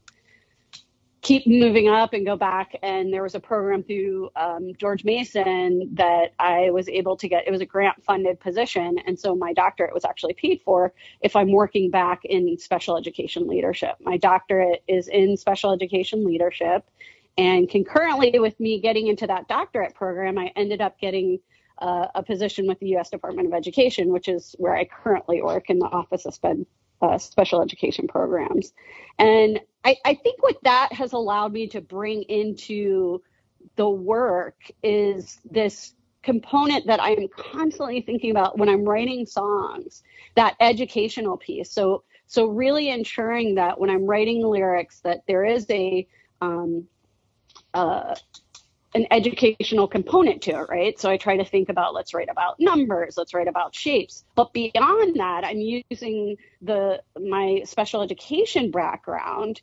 keep 1.21 1.45
moving 1.45 1.89
up 1.89 2.13
and 2.13 2.25
go 2.25 2.35
back. 2.35 2.75
And 2.81 3.13
there 3.13 3.23
was 3.23 3.35
a 3.35 3.39
program 3.39 3.83
through 3.83 4.29
um, 4.35 4.71
George 4.77 5.03
Mason 5.03 5.89
that 5.93 6.33
I 6.39 6.69
was 6.69 6.88
able 6.88 7.17
to 7.17 7.27
get. 7.27 7.47
It 7.47 7.51
was 7.51 7.61
a 7.61 7.65
grant 7.65 8.03
funded 8.03 8.39
position. 8.39 8.97
And 9.05 9.19
so 9.19 9.35
my 9.35 9.53
doctorate 9.53 9.93
was 9.93 10.05
actually 10.05 10.33
paid 10.33 10.61
for 10.61 10.93
if 11.21 11.35
I'm 11.35 11.51
working 11.51 11.91
back 11.91 12.23
in 12.23 12.57
special 12.57 12.97
education 12.97 13.47
leadership. 13.47 13.95
My 14.01 14.17
doctorate 14.17 14.83
is 14.88 15.07
in 15.07 15.35
special 15.35 15.73
education 15.73 16.25
leadership. 16.25 16.85
And 17.38 17.69
concurrently 17.69 18.38
with 18.39 18.59
me 18.59 18.79
getting 18.79 19.07
into 19.07 19.27
that 19.27 19.47
doctorate 19.47 19.95
program, 19.95 20.38
I 20.38 20.51
ended 20.55 20.81
up 20.81 20.99
getting 20.99 21.39
uh, 21.79 22.07
a 22.15 22.23
position 22.23 22.67
with 22.67 22.79
the 22.79 22.88
U.S. 22.89 23.09
Department 23.09 23.47
of 23.47 23.53
Education, 23.53 24.09
which 24.09 24.27
is 24.27 24.55
where 24.57 24.75
I 24.75 24.85
currently 24.85 25.41
work 25.41 25.69
in 25.69 25.79
the 25.79 25.85
Office 25.85 26.25
of 26.25 26.33
uh, 27.01 27.18
special 27.18 27.62
education 27.62 28.08
programs. 28.08 28.74
And 29.18 29.60
I, 29.84 29.96
I 30.06 30.13
think 30.15 30.41
what 30.44 30.58
that 30.63 30.91
has 30.94 31.13
allowed 31.13 31.53
me 31.53 31.68
to 31.68 31.82
bring 31.82 32.24
into 32.24 33.22
the 33.75 33.89
work 33.89 34.56
is 34.84 35.39
this 35.50 35.94
component 36.22 36.86
that 36.86 37.01
I'm 37.01 37.27
constantly 37.38 38.01
thinking 38.01 38.32
about 38.32 38.58
when 38.58 38.68
I'm 38.68 38.84
writing 38.84 39.25
songs, 39.25 40.03
that 40.36 40.56
educational 40.60 41.38
piece. 41.38 41.72
So 41.72 42.03
so 42.27 42.46
really 42.46 42.89
ensuring 42.89 43.56
that 43.56 43.79
when 43.79 43.89
I'm 43.89 44.06
writing 44.06 44.46
lyrics 44.46 45.00
that 45.00 45.24
there 45.27 45.46
is 45.46 45.65
a 45.72 46.08
um, 46.41 46.88
uh, 47.74 48.15
an 48.96 49.05
educational 49.12 49.88
component 49.88 50.41
to 50.43 50.51
it, 50.51 50.69
right? 50.69 51.00
So 51.00 51.10
I 51.10 51.17
try 51.17 51.38
to 51.38 51.46
think 51.46 51.69
about 51.69 51.93
let's 51.93 52.13
write 52.13 52.29
about 52.29 52.60
numbers, 52.60 53.17
let's 53.17 53.34
write 53.34 53.48
about 53.48 53.75
shapes. 53.75 54.25
But 54.36 54.51
beyond 54.53 55.19
that, 55.19 55.43
I'm 55.46 55.60
using 55.60 56.38
the 56.62 57.01
my 57.19 57.62
special 57.65 58.01
education 58.01 58.72
background 58.72 59.62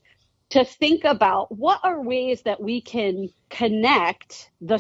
to 0.51 0.65
think 0.65 1.05
about 1.05 1.51
what 1.57 1.81
are 1.83 2.01
ways 2.01 2.43
that 2.43 2.61
we 2.63 2.81
can 2.81 3.29
connect 3.51 4.51
the 4.61 4.79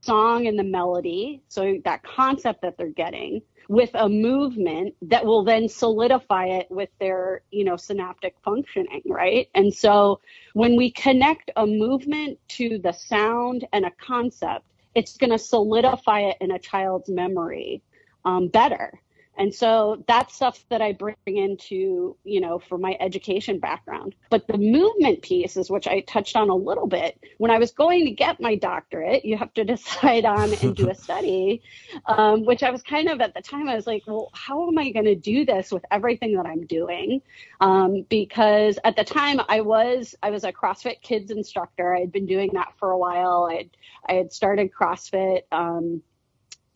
song 0.00 0.46
and 0.46 0.58
the 0.58 0.64
melody, 0.64 1.42
so 1.48 1.78
that 1.84 2.02
concept 2.02 2.62
that 2.62 2.76
they're 2.76 2.88
getting 2.88 3.42
with 3.68 3.90
a 3.94 4.08
movement 4.08 4.94
that 5.02 5.24
will 5.24 5.44
then 5.44 5.68
solidify 5.68 6.46
it 6.46 6.66
with 6.70 6.88
their, 6.98 7.42
you 7.50 7.64
know, 7.64 7.76
synaptic 7.76 8.34
functioning, 8.42 9.02
right? 9.06 9.50
And 9.54 9.72
so 9.72 10.20
when 10.54 10.74
we 10.74 10.90
connect 10.90 11.50
a 11.56 11.66
movement 11.66 12.38
to 12.48 12.78
the 12.78 12.92
sound 12.92 13.66
and 13.74 13.84
a 13.84 13.90
concept, 14.00 14.64
it's 14.94 15.18
going 15.18 15.30
to 15.30 15.38
solidify 15.38 16.20
it 16.20 16.38
in 16.40 16.52
a 16.52 16.58
child's 16.58 17.10
memory 17.10 17.82
um, 18.24 18.48
better. 18.48 18.98
And 19.38 19.54
so 19.54 20.02
that's 20.08 20.34
stuff 20.34 20.64
that 20.68 20.82
I 20.82 20.92
bring 20.92 21.14
into, 21.24 22.16
you 22.24 22.40
know, 22.40 22.58
for 22.58 22.76
my 22.76 22.96
education 22.98 23.60
background. 23.60 24.16
But 24.30 24.48
the 24.48 24.58
movement 24.58 25.22
piece 25.22 25.56
is 25.56 25.70
which 25.70 25.86
I 25.86 26.00
touched 26.00 26.34
on 26.34 26.50
a 26.50 26.54
little 26.54 26.88
bit. 26.88 27.18
When 27.38 27.52
I 27.52 27.58
was 27.58 27.70
going 27.70 28.04
to 28.06 28.10
get 28.10 28.40
my 28.40 28.56
doctorate, 28.56 29.24
you 29.24 29.36
have 29.36 29.54
to 29.54 29.64
decide 29.76 30.24
on 30.24 30.52
and 30.54 30.74
do 30.74 30.90
a 30.90 30.94
study, 31.08 31.62
um, 32.06 32.44
which 32.44 32.64
I 32.64 32.70
was 32.70 32.82
kind 32.82 33.08
of 33.08 33.20
at 33.20 33.32
the 33.32 33.40
time, 33.40 33.68
I 33.68 33.76
was 33.76 33.86
like, 33.86 34.02
well, 34.08 34.30
how 34.34 34.66
am 34.66 34.76
I 34.76 34.90
going 34.90 35.04
to 35.04 35.14
do 35.14 35.44
this 35.44 35.70
with 35.70 35.84
everything 35.92 36.34
that 36.34 36.46
I'm 36.46 36.66
doing? 36.66 37.22
Um, 37.60 38.04
because 38.08 38.76
at 38.82 38.96
the 38.96 39.04
time 39.04 39.40
I 39.48 39.60
was, 39.60 40.16
I 40.20 40.30
was 40.30 40.42
a 40.42 40.52
CrossFit 40.52 41.00
kids 41.00 41.30
instructor. 41.30 41.94
I 41.94 42.00
had 42.00 42.10
been 42.10 42.26
doing 42.26 42.50
that 42.54 42.72
for 42.76 42.90
a 42.90 42.98
while. 42.98 43.48
I 43.48 43.54
had, 43.54 43.70
I 44.08 44.12
had 44.14 44.32
started 44.32 44.70
CrossFit. 44.72 45.42
Um, 45.52 46.02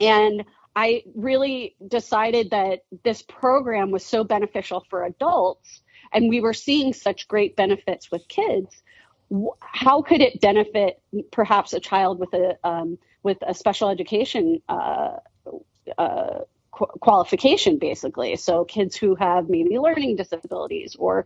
and 0.01 0.45
I 0.75 1.03
really 1.15 1.77
decided 1.87 2.51
that 2.51 2.81
this 3.05 3.23
program 3.23 3.91
was 3.91 4.05
so 4.05 4.25
beneficial 4.25 4.85
for 4.89 5.05
adults 5.05 5.83
and 6.13 6.29
we 6.29 6.41
were 6.41 6.53
seeing 6.55 6.93
such 6.93 7.29
great 7.29 7.57
benefits 7.57 8.11
with 8.11 8.27
kids. 8.29 8.83
How 9.61 10.03
could 10.03 10.21
it 10.21 10.41
benefit 10.41 11.01
perhaps 11.31 11.73
a 11.73 11.81
child 11.81 12.19
with 12.19 12.35
a 12.35 12.59
um, 12.65 12.99
with 13.23 13.39
a 13.43 13.55
special 13.55 13.89
education 13.89 14.61
uh, 14.69 15.17
uh, 15.97 16.41
qualification, 16.71 17.79
basically? 17.79 18.37
So 18.37 18.65
kids 18.65 18.95
who 18.95 19.15
have 19.15 19.49
maybe 19.49 19.79
learning 19.79 20.17
disabilities 20.17 20.97
or 20.99 21.25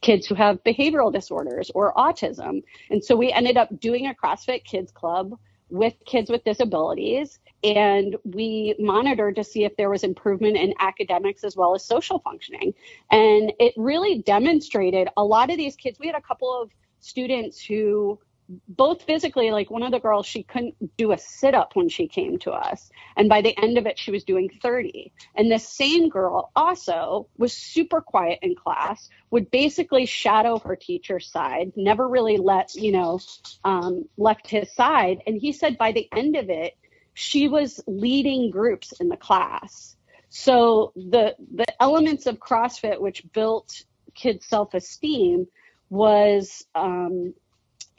kids 0.00 0.26
who 0.26 0.36
have 0.36 0.62
behavioral 0.62 1.12
disorders 1.12 1.72
or 1.74 1.92
autism. 1.94 2.62
And 2.90 3.04
so 3.04 3.16
we 3.16 3.32
ended 3.32 3.56
up 3.56 3.80
doing 3.80 4.06
a 4.06 4.14
CrossFit 4.14 4.62
Kids 4.62 4.92
Club 4.92 5.36
with 5.70 5.94
kids 6.06 6.30
with 6.30 6.44
disabilities 6.44 7.40
and 7.64 8.16
we 8.24 8.74
monitored 8.78 9.36
to 9.36 9.44
see 9.44 9.64
if 9.64 9.76
there 9.76 9.90
was 9.90 10.04
improvement 10.04 10.56
in 10.56 10.72
academics 10.78 11.42
as 11.44 11.56
well 11.56 11.74
as 11.74 11.84
social 11.84 12.20
functioning. 12.20 12.72
And 13.10 13.52
it 13.58 13.74
really 13.76 14.22
demonstrated 14.22 15.08
a 15.16 15.24
lot 15.24 15.50
of 15.50 15.56
these 15.56 15.74
kids. 15.74 15.98
We 15.98 16.06
had 16.06 16.14
a 16.14 16.20
couple 16.20 16.52
of 16.52 16.70
students 17.00 17.60
who 17.60 18.18
both 18.66 19.02
physically 19.02 19.50
like 19.50 19.70
one 19.70 19.82
of 19.82 19.90
the 19.90 20.00
girls 20.00 20.26
she 20.26 20.42
couldn't 20.42 20.74
do 20.96 21.12
a 21.12 21.18
sit 21.18 21.54
up 21.54 21.76
when 21.76 21.88
she 21.88 22.08
came 22.08 22.38
to 22.38 22.50
us. 22.50 22.90
And 23.16 23.28
by 23.28 23.42
the 23.42 23.56
end 23.58 23.76
of 23.76 23.86
it 23.86 23.98
she 23.98 24.10
was 24.10 24.24
doing 24.24 24.48
30 24.62 25.12
and 25.34 25.50
this 25.50 25.68
same 25.68 26.08
girl 26.08 26.50
also 26.56 27.28
was 27.36 27.52
super 27.52 28.00
quiet 28.00 28.38
in 28.42 28.54
class 28.54 29.10
would 29.30 29.50
basically 29.50 30.06
shadow 30.06 30.58
her 30.58 30.76
teacher's 30.76 31.30
side 31.30 31.72
never 31.76 32.08
really 32.08 32.38
let 32.38 32.74
you 32.74 32.92
know 32.92 33.20
um, 33.64 34.08
left 34.16 34.48
his 34.48 34.72
side. 34.72 35.22
And 35.26 35.36
he 35.36 35.52
said 35.52 35.76
by 35.76 35.92
the 35.92 36.08
end 36.16 36.36
of 36.36 36.48
it 36.48 36.76
she 37.14 37.48
was 37.48 37.82
leading 37.86 38.50
groups 38.50 38.92
in 39.00 39.08
the 39.08 39.16
class. 39.16 39.96
So 40.30 40.92
the 40.94 41.34
the 41.54 41.66
elements 41.80 42.26
of 42.26 42.38
CrossFit 42.38 43.00
which 43.00 43.24
built 43.32 43.82
kids' 44.14 44.46
self-esteem 44.46 45.46
was 45.90 46.66
um, 46.74 47.34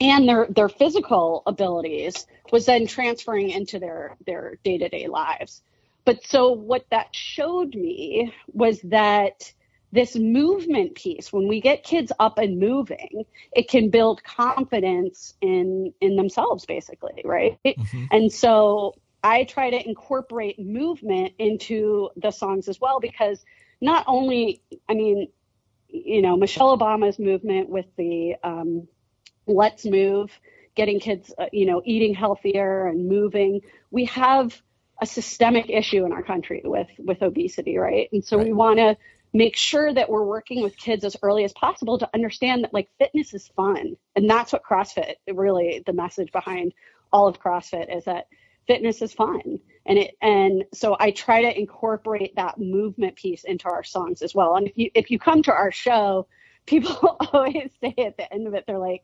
and 0.00 0.28
their 0.28 0.46
their 0.50 0.68
physical 0.68 1.42
abilities 1.46 2.26
was 2.52 2.66
then 2.66 2.86
transferring 2.86 3.50
into 3.50 3.78
their 3.78 4.16
their 4.26 4.58
day-to-day 4.64 5.06
lives. 5.08 5.62
But 6.04 6.24
so 6.24 6.52
what 6.52 6.86
that 6.90 7.14
showed 7.14 7.74
me 7.74 8.32
was 8.52 8.80
that 8.82 9.52
this 9.92 10.16
movement 10.16 10.94
piece 10.94 11.32
when 11.32 11.48
we 11.48 11.60
get 11.60 11.82
kids 11.82 12.12
up 12.20 12.38
and 12.38 12.60
moving 12.60 13.24
it 13.52 13.68
can 13.68 13.90
build 13.90 14.22
confidence 14.22 15.34
in 15.40 15.92
in 16.00 16.14
themselves 16.14 16.64
basically 16.64 17.20
right 17.24 17.58
mm-hmm. 17.64 18.04
and 18.12 18.32
so 18.32 18.94
I 19.22 19.44
try 19.44 19.70
to 19.70 19.88
incorporate 19.88 20.58
movement 20.58 21.34
into 21.38 22.10
the 22.16 22.30
songs 22.30 22.68
as 22.68 22.80
well 22.80 23.00
because 23.00 23.44
not 23.80 24.04
only, 24.06 24.62
I 24.88 24.94
mean, 24.94 25.28
you 25.88 26.22
know, 26.22 26.36
Michelle 26.36 26.76
Obama's 26.76 27.18
movement 27.18 27.68
with 27.68 27.86
the 27.96 28.36
um, 28.42 28.88
Let's 29.50 29.84
Move, 29.84 30.30
getting 30.74 31.00
kids, 31.00 31.32
uh, 31.38 31.46
you 31.52 31.66
know, 31.66 31.82
eating 31.84 32.14
healthier 32.14 32.86
and 32.86 33.08
moving. 33.08 33.60
We 33.90 34.06
have 34.06 34.60
a 35.02 35.06
systemic 35.06 35.70
issue 35.70 36.04
in 36.04 36.12
our 36.12 36.22
country 36.22 36.62
with 36.64 36.88
with 36.98 37.22
obesity, 37.22 37.76
right? 37.76 38.08
And 38.12 38.24
so 38.24 38.36
right. 38.36 38.46
we 38.46 38.52
want 38.52 38.78
to 38.78 38.96
make 39.32 39.56
sure 39.56 39.92
that 39.92 40.10
we're 40.10 40.24
working 40.24 40.62
with 40.62 40.76
kids 40.76 41.04
as 41.04 41.16
early 41.22 41.44
as 41.44 41.52
possible 41.52 41.98
to 41.98 42.08
understand 42.14 42.64
that 42.64 42.74
like 42.74 42.88
fitness 42.98 43.34
is 43.34 43.48
fun, 43.48 43.96
and 44.16 44.28
that's 44.28 44.52
what 44.52 44.62
CrossFit 44.62 45.14
really 45.32 45.82
the 45.86 45.92
message 45.92 46.32
behind 46.32 46.72
all 47.12 47.26
of 47.26 47.40
CrossFit 47.40 47.94
is 47.96 48.04
that 48.04 48.26
fitness 48.66 49.02
is 49.02 49.12
fun 49.12 49.58
and 49.86 49.98
it 49.98 50.16
and 50.22 50.64
so 50.72 50.96
i 51.00 51.10
try 51.10 51.42
to 51.42 51.58
incorporate 51.58 52.36
that 52.36 52.58
movement 52.58 53.16
piece 53.16 53.42
into 53.44 53.68
our 53.68 53.82
songs 53.82 54.22
as 54.22 54.34
well 54.34 54.54
and 54.54 54.68
if 54.68 54.78
you 54.78 54.90
if 54.94 55.10
you 55.10 55.18
come 55.18 55.42
to 55.42 55.52
our 55.52 55.72
show 55.72 56.26
people 56.66 57.16
always 57.32 57.70
say 57.80 57.94
at 57.98 58.16
the 58.16 58.32
end 58.32 58.46
of 58.46 58.54
it 58.54 58.64
they're 58.66 58.78
like 58.78 59.02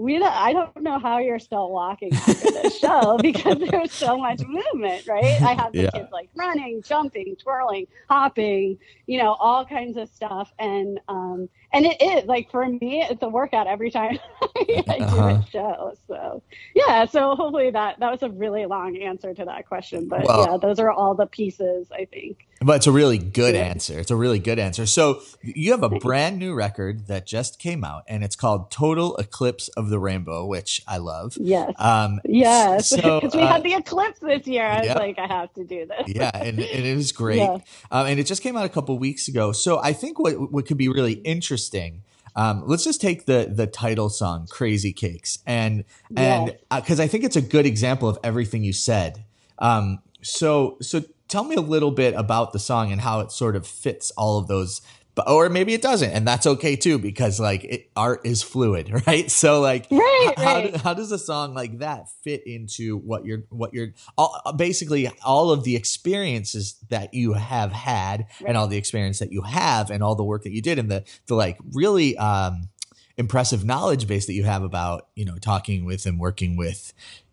we 0.00 0.18
don't, 0.18 0.32
I 0.32 0.54
don't 0.54 0.82
know 0.82 0.98
how 0.98 1.18
you're 1.18 1.38
still 1.38 1.70
walking 1.70 2.14
after 2.14 2.32
the 2.32 2.70
show 2.80 3.18
because 3.18 3.58
there's 3.58 3.92
so 3.92 4.16
much 4.16 4.40
movement, 4.46 5.06
right? 5.06 5.40
I 5.42 5.52
have 5.52 5.72
the 5.72 5.82
yeah. 5.82 5.90
kids 5.90 6.08
like 6.10 6.30
running, 6.34 6.82
jumping, 6.82 7.36
twirling, 7.36 7.86
hopping, 8.08 8.78
you 9.06 9.18
know, 9.18 9.34
all 9.38 9.64
kinds 9.66 9.98
of 9.98 10.08
stuff. 10.08 10.52
And 10.58 11.00
um 11.08 11.50
and 11.72 11.84
it 11.84 12.00
is 12.00 12.24
like 12.24 12.50
for 12.50 12.66
me 12.66 13.04
it's 13.08 13.22
a 13.22 13.28
workout 13.28 13.66
every 13.66 13.90
time 13.90 14.18
I 14.42 14.98
uh-huh. 15.00 15.16
do 15.16 15.38
a 15.38 15.46
show. 15.50 15.94
So 16.08 16.42
yeah, 16.74 17.04
so 17.04 17.34
hopefully 17.36 17.70
that 17.70 18.00
that 18.00 18.10
was 18.10 18.22
a 18.22 18.30
really 18.30 18.64
long 18.64 18.96
answer 18.96 19.34
to 19.34 19.44
that 19.44 19.68
question. 19.68 20.08
But 20.08 20.24
well, 20.24 20.46
yeah, 20.50 20.56
those 20.56 20.78
are 20.78 20.90
all 20.90 21.14
the 21.14 21.26
pieces 21.26 21.88
I 21.92 22.06
think. 22.06 22.46
But 22.62 22.76
it's 22.76 22.86
a 22.86 22.92
really 22.92 23.18
good 23.18 23.54
yeah. 23.54 23.62
answer. 23.62 23.98
It's 23.98 24.10
a 24.10 24.16
really 24.16 24.38
good 24.38 24.58
answer. 24.58 24.86
So 24.86 25.22
you 25.42 25.72
have 25.72 25.82
a 25.82 25.88
brand 25.88 26.38
new 26.38 26.54
record 26.54 26.89
record 26.90 27.06
that 27.06 27.26
just 27.26 27.58
came 27.58 27.84
out, 27.84 28.02
and 28.08 28.22
it's 28.24 28.36
called 28.36 28.70
Total 28.70 29.16
Eclipse 29.16 29.68
of 29.70 29.88
the 29.90 29.98
Rainbow, 29.98 30.46
which 30.46 30.82
I 30.86 30.98
love. 30.98 31.36
Yes. 31.40 31.72
Um, 31.78 32.20
Yes. 32.24 32.88
so, 32.88 32.96
Because 33.20 33.34
we 33.34 33.42
uh, 33.42 33.46
had 33.48 33.62
the 33.62 33.74
eclipse 33.74 34.18
this 34.20 34.46
year. 34.46 34.64
I 34.64 34.80
was 34.80 34.88
like, 34.96 35.18
I 35.18 35.26
have 35.26 35.52
to 35.54 35.64
do 35.64 35.86
this. 35.86 36.02
yeah, 36.08 36.30
and, 36.34 36.58
and 36.58 36.60
it 36.60 36.84
is 36.84 37.12
great. 37.22 37.38
Yeah. 37.38 37.58
Um, 37.90 38.06
and 38.06 38.20
it 38.20 38.26
just 38.26 38.42
came 38.42 38.56
out 38.56 38.64
a 38.64 38.68
couple 38.68 38.98
weeks 38.98 39.28
ago. 39.28 39.52
So 39.52 39.78
I 39.78 39.92
think 39.92 40.18
what 40.18 40.52
what 40.52 40.66
could 40.66 40.78
be 40.78 40.88
really 40.88 41.14
interesting. 41.14 42.02
Um, 42.36 42.62
let's 42.66 42.84
just 42.84 43.00
take 43.00 43.26
the 43.26 43.50
the 43.52 43.66
title 43.66 44.08
song, 44.08 44.46
"Crazy 44.48 44.92
Cakes," 44.92 45.38
and 45.46 45.84
and 46.16 46.48
Yes. 46.48 46.56
because 46.82 47.00
I 47.00 47.08
think 47.08 47.24
it's 47.24 47.36
a 47.36 47.42
good 47.42 47.66
example 47.66 48.08
of 48.08 48.18
everything 48.22 48.62
you 48.62 48.72
said. 48.72 49.24
Um, 49.58 49.98
so 50.22 50.76
so 50.80 51.02
tell 51.28 51.42
me 51.44 51.56
a 51.56 51.60
little 51.60 51.90
bit 51.90 52.14
about 52.14 52.52
the 52.52 52.58
song 52.58 52.92
and 52.92 53.00
how 53.00 53.20
it 53.20 53.32
sort 53.32 53.56
of 53.56 53.66
fits 53.66 54.10
all 54.16 54.38
of 54.38 54.46
those. 54.46 54.80
But, 55.24 55.30
or 55.32 55.48
maybe 55.50 55.74
it 55.74 55.82
doesn't, 55.82 56.10
and 56.10 56.26
that's 56.26 56.46
okay 56.46 56.76
too, 56.76 56.98
because 56.98 57.38
like 57.38 57.64
it, 57.64 57.90
art 57.96 58.22
is 58.24 58.42
fluid, 58.42 59.02
right? 59.06 59.30
So 59.30 59.60
like, 59.60 59.86
Right, 59.90 60.34
how, 60.36 60.54
right. 60.54 60.72
do- 60.72 60.78
how 60.78 60.94
does 60.94 61.12
a 61.12 61.18
song 61.18 61.52
like 61.54 61.78
that 61.80 62.08
fit 62.22 62.46
into 62.46 62.96
what 62.98 63.24
you're 63.26 63.42
what 63.50 63.74
you're 63.74 63.88
all, 64.16 64.40
basically 64.56 65.10
all 65.24 65.50
of 65.50 65.64
the 65.64 65.76
experiences 65.76 66.76
that 66.88 67.12
you 67.14 67.34
have 67.34 67.72
had 67.72 68.26
and 68.46 68.56
all 68.56 68.66
the 68.66 68.76
experience 68.78 69.18
that 69.18 69.32
you 69.32 69.42
have 69.42 69.90
and 69.90 70.02
all 70.02 70.14
the 70.14 70.24
work 70.24 70.44
that 70.44 70.52
you 70.52 70.62
did 70.62 70.78
and 70.78 70.90
the 70.90 71.04
the 71.26 71.34
like 71.34 71.58
really 71.72 72.16
um 72.16 72.68
impressive 73.16 73.64
knowledge 73.64 74.06
base 74.06 74.26
that 74.26 74.32
you 74.32 74.44
have 74.44 74.62
about 74.62 75.08
you 75.14 75.24
know 75.26 75.36
talking 75.36 75.84
with 75.84 76.06
and 76.06 76.18
working 76.18 76.56
with 76.56 76.92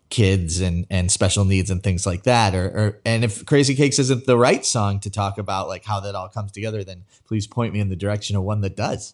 kids 0.10 0.62
and 0.62 0.86
and 0.90 1.12
special 1.12 1.44
needs 1.44 1.70
and 1.70 1.84
things 1.84 2.06
like 2.06 2.24
that 2.24 2.56
or, 2.56 2.66
or 2.66 3.00
and 3.06 3.26
if 3.26 3.46
crazy 3.46 3.76
cakes 3.76 4.00
isn't 4.00 4.26
the 4.26 4.38
right 4.38 4.66
song 4.66 5.00
to 5.00 5.10
talk 5.10 5.38
about 5.38 5.68
like 5.68 5.84
how 5.84 6.00
that 6.00 6.16
all 6.16 6.30
comes 6.30 6.52
together 6.52 6.84
then 6.84 7.04
please 7.26 7.46
point 7.46 7.74
me 7.74 7.80
in 7.80 7.90
the 7.90 7.96
direction 7.96 8.36
of 8.36 8.44
one 8.44 8.62
that 8.62 8.76
does 8.76 9.14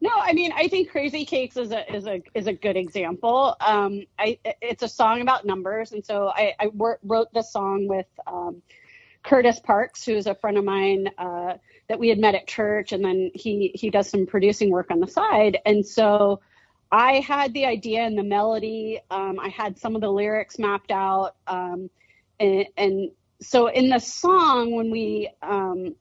No, 0.00 0.10
I 0.14 0.34
mean, 0.34 0.52
I 0.52 0.68
think 0.68 0.90
Crazy 0.90 1.24
Cakes 1.24 1.56
is 1.56 1.72
a 1.72 1.90
is 1.90 2.06
a 2.06 2.22
is 2.34 2.46
a 2.46 2.52
good 2.52 2.76
example. 2.76 3.56
Um, 3.58 4.02
I 4.18 4.38
it's 4.60 4.82
a 4.82 4.88
song 4.88 5.22
about 5.22 5.46
numbers, 5.46 5.92
and 5.92 6.04
so 6.04 6.28
I, 6.28 6.52
I 6.60 6.68
wrote 6.74 7.32
the 7.32 7.40
song 7.40 7.88
with 7.88 8.04
um, 8.26 8.60
Curtis 9.22 9.58
Parks, 9.60 10.04
who's 10.04 10.26
a 10.26 10.34
friend 10.34 10.58
of 10.58 10.64
mine 10.64 11.08
uh, 11.16 11.54
that 11.88 11.98
we 11.98 12.10
had 12.10 12.18
met 12.18 12.34
at 12.34 12.46
church, 12.46 12.92
and 12.92 13.02
then 13.02 13.30
he 13.34 13.72
he 13.74 13.88
does 13.88 14.10
some 14.10 14.26
producing 14.26 14.70
work 14.70 14.90
on 14.90 15.00
the 15.00 15.06
side, 15.06 15.56
and 15.64 15.86
so 15.86 16.40
I 16.94 17.18
had 17.18 17.52
the 17.54 17.66
idea 17.66 18.02
and 18.02 18.16
the 18.16 18.22
melody. 18.22 19.00
Um, 19.10 19.40
I 19.40 19.48
had 19.48 19.76
some 19.76 19.96
of 19.96 20.00
the 20.00 20.10
lyrics 20.10 20.60
mapped 20.60 20.92
out, 20.92 21.34
um, 21.48 21.90
and, 22.38 22.66
and 22.76 23.10
so 23.40 23.66
in 23.66 23.88
the 23.88 23.98
song 23.98 24.76
when 24.76 24.92
we 24.92 25.28
um, 25.42 25.96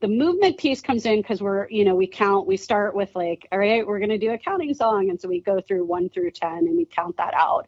the 0.00 0.08
movement 0.08 0.58
piece 0.58 0.80
comes 0.80 1.06
in 1.06 1.22
because 1.22 1.40
we're 1.40 1.68
you 1.70 1.84
know 1.84 1.94
we 1.94 2.08
count 2.08 2.48
we 2.48 2.56
start 2.56 2.96
with 2.96 3.14
like 3.14 3.46
all 3.52 3.60
right 3.60 3.86
we're 3.86 4.00
going 4.00 4.08
to 4.08 4.18
do 4.18 4.32
a 4.32 4.38
counting 4.38 4.74
song 4.74 5.08
and 5.08 5.20
so 5.20 5.28
we 5.28 5.40
go 5.40 5.60
through 5.60 5.84
one 5.84 6.08
through 6.08 6.32
ten 6.32 6.66
and 6.66 6.76
we 6.76 6.84
count 6.84 7.16
that 7.16 7.34
out 7.34 7.66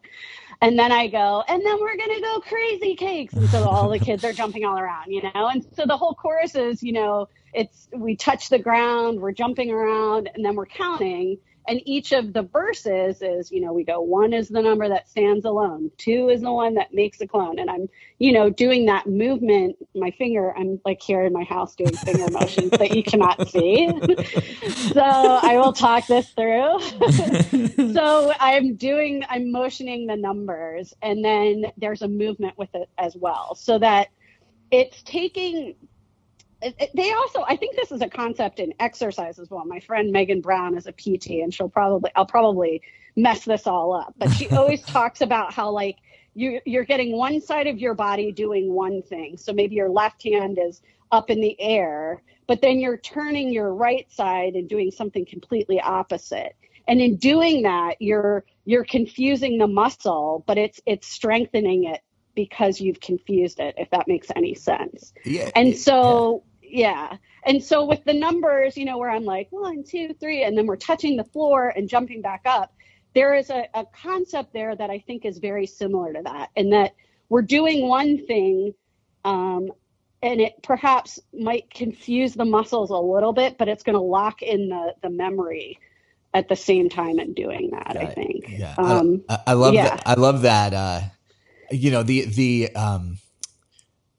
and 0.61 0.77
then 0.77 0.91
i 0.91 1.07
go 1.07 1.43
and 1.47 1.65
then 1.65 1.79
we're 1.79 1.97
going 1.97 2.15
to 2.15 2.21
go 2.21 2.39
crazy 2.39 2.95
cakes 2.95 3.33
and 3.33 3.49
so 3.49 3.67
all 3.67 3.89
the 3.89 3.99
kids 3.99 4.23
are 4.23 4.31
jumping 4.33 4.63
all 4.63 4.77
around 4.77 5.11
you 5.11 5.21
know 5.21 5.47
and 5.47 5.65
so 5.75 5.85
the 5.85 5.97
whole 5.97 6.13
chorus 6.13 6.55
is 6.55 6.81
you 6.81 6.93
know 6.93 7.27
it's 7.53 7.89
we 7.93 8.15
touch 8.15 8.49
the 8.49 8.59
ground 8.59 9.19
we're 9.19 9.33
jumping 9.33 9.71
around 9.71 10.29
and 10.33 10.45
then 10.45 10.55
we're 10.55 10.65
counting 10.65 11.37
and 11.67 11.81
each 11.85 12.11
of 12.11 12.33
the 12.33 12.41
verses 12.43 13.21
is 13.21 13.51
you 13.51 13.61
know 13.61 13.73
we 13.73 13.83
go 13.83 14.01
one 14.01 14.33
is 14.33 14.49
the 14.49 14.61
number 14.61 14.87
that 14.89 15.09
stands 15.09 15.45
alone 15.45 15.91
two 15.97 16.29
is 16.29 16.41
the 16.41 16.51
one 16.51 16.73
that 16.75 16.93
makes 16.93 17.21
a 17.21 17.27
clone. 17.27 17.59
And 17.59 17.69
i'm 17.69 17.87
you 18.19 18.31
know 18.31 18.49
doing 18.49 18.85
that 18.85 19.07
movement 19.07 19.75
my 19.95 20.11
finger 20.11 20.55
i'm 20.57 20.79
like 20.85 21.01
here 21.01 21.23
in 21.23 21.33
my 21.33 21.43
house 21.43 21.75
doing 21.75 21.95
finger 21.97 22.27
motions 22.31 22.71
that 22.71 22.95
you 22.95 23.03
cannot 23.03 23.47
see. 23.49 23.89
So 24.91 25.01
i 25.01 25.57
will 25.57 25.73
talk 25.73 26.07
this 26.07 26.29
through. 26.29 26.79
So 27.93 28.33
i'm 28.39 28.75
doing 28.75 29.23
i'm 29.29 29.51
motioning 29.51 30.07
the 30.07 30.15
numbers 30.15 30.93
and 31.01 31.23
then 31.23 31.65
there's 31.77 32.01
a 32.01 32.07
movement 32.07 32.57
with 32.57 32.69
it 32.73 32.89
as 32.97 33.15
well. 33.15 33.55
So 33.55 33.79
that 33.79 34.09
it's 34.71 35.03
taking 35.03 35.75
they 36.93 37.11
also 37.11 37.43
i 37.47 37.55
think 37.55 37.75
this 37.75 37.91
is 37.91 38.01
a 38.01 38.09
concept 38.09 38.59
in 38.59 38.73
exercise 38.79 39.39
as 39.39 39.49
well. 39.49 39.65
My 39.65 39.79
friend 39.79 40.11
megan 40.11 40.41
brown 40.41 40.77
is 40.77 40.87
a 40.87 40.91
pt 40.91 41.41
and 41.41 41.53
she'll 41.53 41.69
probably 41.69 42.11
i'll 42.15 42.25
probably 42.25 42.81
mess 43.15 43.45
this 43.45 43.67
all 43.67 43.93
up. 43.93 44.13
But 44.17 44.31
she 44.31 44.49
always 44.49 44.81
talks 44.97 45.21
about 45.21 45.53
how 45.53 45.71
like 45.71 45.97
you 46.33 46.61
you're 46.65 46.85
getting 46.85 47.17
one 47.17 47.41
side 47.41 47.67
of 47.67 47.77
your 47.77 47.93
body 47.93 48.31
doing 48.31 48.73
one 48.73 49.01
thing. 49.01 49.37
So 49.37 49.53
maybe 49.53 49.75
your 49.75 49.89
left 49.89 50.23
hand 50.23 50.59
is 50.61 50.81
up 51.11 51.29
in 51.29 51.41
the 51.41 51.59
air 51.59 52.21
but 52.47 52.61
then 52.61 52.79
you're 52.79 52.97
turning 52.97 53.51
your 53.51 53.73
right 53.73 54.11
side 54.11 54.55
and 54.55 54.67
doing 54.67 54.91
something 54.91 55.25
completely 55.25 55.79
opposite. 55.79 56.55
And 56.87 56.99
in 56.99 57.17
doing 57.17 57.63
that 57.63 57.95
you're 57.99 58.45
you're 58.65 58.85
confusing 58.85 59.57
the 59.57 59.67
muscle 59.67 60.43
but 60.47 60.57
it's 60.57 60.79
it's 60.85 61.07
strengthening 61.07 61.85
it 61.85 62.01
because 62.33 62.79
you've 62.79 63.01
confused 63.01 63.59
it 63.59 63.75
if 63.77 63.89
that 63.89 64.07
makes 64.07 64.27
any 64.35 64.53
sense. 64.53 65.13
Yeah 65.25 65.49
and 65.55 65.77
so 65.77 66.43
yeah. 66.45 66.50
And 67.45 67.63
so 67.63 67.85
with 67.85 68.03
the 68.05 68.13
numbers 68.13 68.77
you 68.77 68.85
know 68.85 68.97
where 68.97 69.09
i'm 69.09 69.25
like 69.25 69.47
one 69.51 69.83
two 69.83 70.13
three 70.19 70.43
and 70.43 70.57
then 70.57 70.65
we're 70.65 70.75
touching 70.75 71.17
the 71.17 71.23
floor 71.23 71.69
and 71.75 71.89
jumping 71.89 72.21
back 72.21 72.41
up 72.45 72.73
there 73.13 73.35
is 73.35 73.49
a, 73.49 73.67
a 73.73 73.85
concept 73.85 74.53
there 74.53 74.75
that 74.75 74.89
i 74.89 74.99
think 74.99 75.25
is 75.25 75.37
very 75.39 75.65
similar 75.65 76.13
to 76.13 76.21
that 76.23 76.49
and 76.55 76.71
that 76.73 76.93
we're 77.29 77.41
doing 77.41 77.87
one 77.87 78.25
thing 78.25 78.73
um, 79.23 79.71
and 80.23 80.41
it 80.41 80.53
perhaps 80.63 81.19
might 81.33 81.69
confuse 81.69 82.33
the 82.33 82.45
muscles 82.45 82.89
a 82.89 82.97
little 82.97 83.33
bit 83.33 83.57
but 83.57 83.67
it's 83.67 83.83
going 83.83 83.97
to 83.97 84.01
lock 84.03 84.41
in 84.41 84.69
the 84.69 84.95
the 85.01 85.09
memory 85.09 85.79
at 86.33 86.47
the 86.47 86.55
same 86.55 86.89
time 86.89 87.19
in 87.19 87.33
doing 87.33 87.69
that 87.71 87.97
i 87.97 88.05
think 88.05 88.31
Yeah, 88.47 88.75
um, 88.77 89.23
I, 89.29 89.39
I 89.47 89.53
love 89.53 89.73
yeah. 89.73 89.83
that. 89.89 90.03
I 90.05 90.13
love 90.15 90.41
that. 90.43 90.73
Uh, 90.73 91.01
you 91.71 91.91
know 91.91 92.03
the 92.03 92.25
the 92.25 92.75
um, 92.75 93.17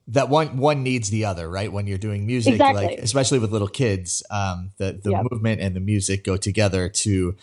that 0.08 0.28
one 0.28 0.56
one 0.56 0.82
needs 0.82 1.10
the 1.10 1.24
other, 1.24 1.48
right? 1.48 1.72
When 1.72 1.86
you're 1.86 1.98
doing 1.98 2.26
music, 2.26 2.54
Exactly. 2.54 2.86
like 2.86 2.98
especially 2.98 3.38
with 3.38 3.52
little 3.52 3.68
kids, 3.68 4.22
um, 4.30 4.70
the 4.78 4.98
the 5.02 5.10
Yep. 5.12 5.26
movement 5.30 5.60
and 5.60 5.76
the 5.76 5.80
music 5.80 6.24
go 6.24 6.36
together 6.36 6.88
to 6.88 7.36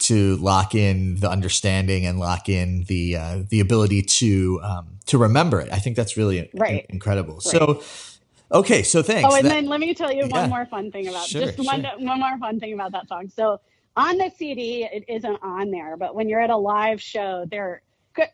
to 0.00 0.36
lock 0.36 0.74
in 0.74 1.16
the 1.20 1.30
understanding 1.30 2.04
and 2.04 2.18
lock 2.18 2.48
in 2.48 2.84
the 2.88 3.16
uh, 3.16 3.38
the 3.48 3.60
ability 3.60 4.02
to 4.02 4.60
um, 4.62 4.98
to 5.06 5.16
remember 5.18 5.60
it. 5.60 5.72
I 5.72 5.78
think 5.78 5.96
that's 5.96 6.16
really 6.16 6.38
in- 6.40 6.48
Right. 6.54 6.84
incredible. 6.90 7.40
So, 7.40 7.82
okay, 8.52 8.82
so 8.82 9.02
thanks. 9.02 9.28
Oh, 9.30 9.36
and 9.36 9.44
That- 9.46 9.50
then 9.50 9.66
let 9.66 9.80
me 9.80 9.94
tell 9.94 10.12
you 10.12 10.26
Yeah. 10.26 10.40
one 10.40 10.50
more 10.50 10.66
fun 10.66 10.90
thing 10.90 11.08
about 11.08 11.26
Sure, 11.26 11.42
just 11.46 11.58
one 11.58 11.82
sure. 11.82 11.98
one 12.06 12.20
more 12.20 12.36
fun 12.38 12.60
thing 12.60 12.74
about 12.74 12.92
that 12.92 13.08
song. 13.08 13.28
So 13.34 13.60
on 13.96 14.18
the 14.18 14.30
CD, 14.36 14.84
it 14.92 15.04
isn't 15.08 15.38
on 15.42 15.70
there, 15.70 15.96
but 15.96 16.14
when 16.14 16.28
you're 16.28 16.40
at 16.40 16.50
a 16.50 16.56
live 16.56 17.00
show, 17.00 17.46
there 17.50 17.80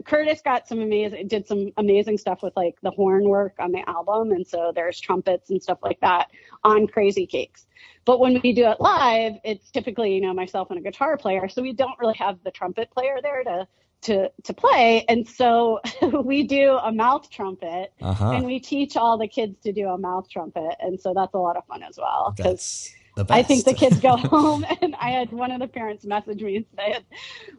Curtis 0.04 0.40
got 0.42 0.68
some 0.68 0.80
amazing 0.80 1.28
did 1.28 1.46
some 1.46 1.70
amazing 1.76 2.18
stuff 2.18 2.42
with 2.42 2.54
like 2.56 2.76
the 2.82 2.90
horn 2.90 3.28
work 3.28 3.54
on 3.58 3.72
the 3.72 3.88
album, 3.88 4.32
and 4.32 4.46
so 4.46 4.72
there's 4.74 5.00
trumpets 5.00 5.50
and 5.50 5.62
stuff 5.62 5.78
like 5.82 6.00
that 6.00 6.28
on 6.64 6.86
Crazy 6.86 7.26
Cakes. 7.26 7.66
But 8.04 8.20
when 8.20 8.40
we 8.42 8.52
do 8.52 8.66
it 8.66 8.80
live, 8.80 9.34
it's 9.44 9.70
typically 9.70 10.14
you 10.14 10.20
know 10.20 10.34
myself 10.34 10.70
and 10.70 10.78
a 10.78 10.82
guitar 10.82 11.16
player, 11.16 11.48
so 11.48 11.62
we 11.62 11.72
don't 11.72 11.98
really 11.98 12.14
have 12.14 12.38
the 12.44 12.50
trumpet 12.50 12.90
player 12.90 13.18
there 13.22 13.42
to 13.44 13.66
to 14.02 14.30
to 14.44 14.54
play, 14.54 15.04
and 15.08 15.26
so 15.26 15.80
we 16.24 16.42
do 16.42 16.76
a 16.82 16.92
mouth 16.92 17.30
trumpet 17.30 17.92
uh-huh. 18.00 18.32
and 18.32 18.46
we 18.46 18.58
teach 18.58 18.96
all 18.96 19.18
the 19.18 19.28
kids 19.28 19.60
to 19.62 19.72
do 19.72 19.88
a 19.88 19.98
mouth 19.98 20.28
trumpet 20.28 20.76
and 20.80 20.98
so 20.98 21.12
that's 21.14 21.34
a 21.34 21.38
lot 21.38 21.56
of 21.56 21.64
fun 21.66 21.82
as 21.82 21.98
well 21.98 22.32
because 22.34 22.52
That's 22.52 22.90
the 22.90 22.90
best. 22.90 22.99
I 23.28 23.42
think 23.42 23.64
the 23.64 23.74
kids 23.74 24.00
go 24.00 24.16
home 24.16 24.64
and 24.80 24.94
i 25.00 25.10
had 25.10 25.30
one 25.32 25.50
of 25.50 25.60
the 25.60 25.68
parents 25.68 26.04
message 26.04 26.42
me 26.42 26.56
and 26.56 26.66
say 26.76 26.98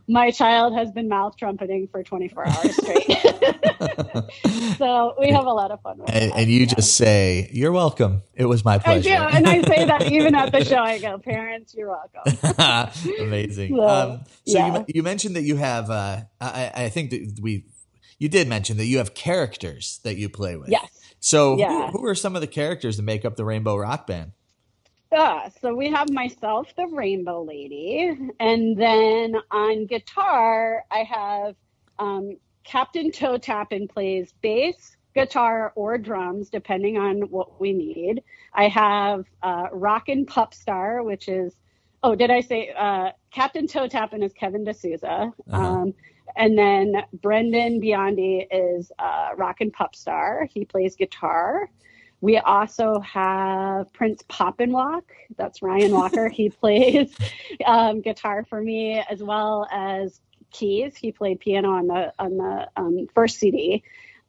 my 0.08 0.32
child 0.32 0.74
has 0.74 0.92
been 0.92 1.08
mouth 1.08 1.36
trumpeting 1.38 1.88
for 1.92 2.04
24 2.04 2.48
hours 2.48 2.76
straight 2.76 3.18
so 4.78 5.16
we 5.20 5.30
have 5.30 5.46
a 5.46 5.54
lot 5.54 5.72
of 5.72 5.82
fun 5.82 5.98
with 6.00 6.10
and, 6.10 6.32
that. 6.32 6.38
and 6.38 6.50
you 6.50 6.62
yeah. 6.62 6.66
just 6.66 6.96
say, 6.96 7.50
"You're 7.54 7.72
welcome. 7.72 8.22
It 8.34 8.46
was 8.46 8.64
my 8.66 8.76
I 8.76 8.80
pleasure." 8.80 9.10
do, 9.10 9.16
and 9.16 9.48
I 9.48 9.62
say 9.62 9.86
that 9.86 10.04
even 10.12 10.36
at 10.36 10.52
the 10.52 10.64
show. 10.64 10.78
I 10.78 11.00
go, 11.00 11.18
parents, 11.18 11.74
you're 11.76 11.90
welcome. 11.90 12.94
Amazing. 13.20 13.76
So, 13.76 13.88
um, 13.88 14.22
so 14.46 14.58
yeah. 14.58 14.78
you, 14.80 14.86
you 14.96 15.04
mentioned 15.04 15.36
that 15.36 15.44
you 15.44 15.56
have. 15.56 15.90
Uh, 15.90 16.22
I, 16.40 16.72
I 16.76 16.90
think 16.90 17.12
that 17.12 17.40
we. 17.42 17.66
You 18.20 18.30
did 18.30 18.48
mention 18.48 18.78
that 18.78 18.86
you 18.86 19.00
have 19.00 19.14
characters 19.16 20.00
that 20.04 20.16
you 20.16 20.30
play 20.30 20.56
with. 20.56 20.70
Yes. 20.70 20.90
So 21.20 21.58
Yeah. 21.58 21.90
who, 21.92 22.00
who 22.00 22.06
are 22.08 22.16
some 22.16 22.36
of 22.36 22.42
the 22.42 22.48
characters 22.48 22.98
that 22.98 23.04
make 23.04 23.26
up 23.26 23.36
the 23.36 23.46
Rainbow 23.46 23.76
Rock 23.78 24.06
Band? 24.06 24.34
Uh, 25.12 25.50
so 25.62 25.76
we 25.76 25.90
have 25.92 26.10
myself, 26.10 26.74
the 26.78 26.88
Rainbow 26.88 27.44
Lady, 27.44 28.18
and 28.40 28.78
then 28.78 29.36
on 29.52 29.86
guitar 29.86 30.86
I 30.90 31.00
have 31.00 31.56
um, 32.00 32.38
Captain 32.64 33.12
Toe 33.12 33.38
Tappin 33.38 33.90
plays 33.90 34.34
bass, 34.42 34.96
guitar, 35.14 35.74
or 35.76 35.98
drums 35.98 36.50
depending 36.50 36.98
on 36.98 37.24
what 37.30 37.60
we 37.60 37.74
need. 37.74 38.24
I 38.54 38.70
have 38.70 39.26
uh, 39.44 39.68
Rockin' 39.74 40.26
Pup 40.26 40.54
Star, 40.54 41.04
which 41.04 41.28
is 41.28 41.58
oh, 42.04 42.16
did 42.16 42.32
I 42.32 42.40
say 42.42 42.72
uh, 42.78 43.12
Captain 43.32 43.68
Toe 43.68 43.88
Tappin 43.88 44.24
is 44.24 44.34
Kevin 44.34 44.64
D'Souza, 44.64 45.34
Uh-huh. 45.52 45.58
um, 45.58 45.94
and 46.38 46.58
then 46.58 46.94
Brendan 47.22 47.82
Biondi 47.82 48.48
is 48.50 48.92
uh, 48.98 49.32
Rockin' 49.36 49.72
Pup 49.72 49.94
Star. 49.94 50.48
He 50.54 50.64
plays 50.64 50.96
guitar. 50.96 51.70
We 52.22 52.38
also 52.38 53.00
have 53.00 53.92
Prince 53.94 54.24
Poppin 54.28 54.72
Walk. 54.72 55.04
That's 55.38 55.62
Ryan 55.62 55.92
Walker. 55.92 56.30
he 56.30 56.50
plays 56.62 57.14
um, 57.66 58.02
guitar 58.02 58.46
for 58.48 58.62
me 58.62 59.04
as 59.10 59.22
well 59.22 59.68
as 59.72 60.22
keys. 60.52 60.96
He 60.96 61.12
played 61.12 61.40
piano 61.40 61.72
on 61.72 61.88
the 61.88 62.14
on 62.20 62.38
the 62.38 62.70
um, 62.78 63.08
first 63.14 63.40
CD, 63.40 63.84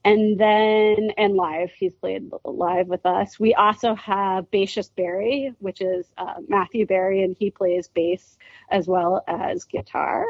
and 0.04 0.38
then 0.38 1.10
and 1.18 1.34
live. 1.36 1.70
He's 1.78 1.94
played 1.94 2.30
live 2.44 2.88
with 2.88 3.04
us. 3.04 3.38
We 3.38 3.54
also 3.54 3.94
have 3.94 4.50
Bassist 4.50 4.94
Barry, 4.96 5.52
which 5.58 5.80
is 5.80 6.10
uh, 6.16 6.34
Matthew 6.48 6.86
Barry, 6.86 7.22
and 7.22 7.36
he 7.38 7.50
plays 7.50 7.88
bass 7.88 8.38
as 8.70 8.88
well 8.88 9.22
as 9.28 9.64
guitar. 9.64 10.24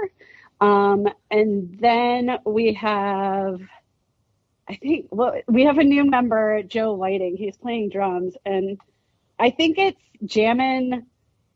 Um, 0.63 1.09
and 1.29 1.77
then 1.81 2.39
we 2.47 2.75
have, 2.75 3.61
I 4.73 4.77
think, 4.77 5.09
well, 5.11 5.35
we 5.49 5.65
have 5.65 5.77
a 5.77 5.85
new 5.85 6.05
member, 6.09 6.63
Joe 6.63 6.95
Whiting. 6.95 7.37
He's 7.37 7.59
playing 7.59 7.91
drums, 7.91 8.35
and 8.47 8.79
I 9.39 9.51
think 9.51 9.77
it's 9.77 10.01
Jammin' 10.25 11.07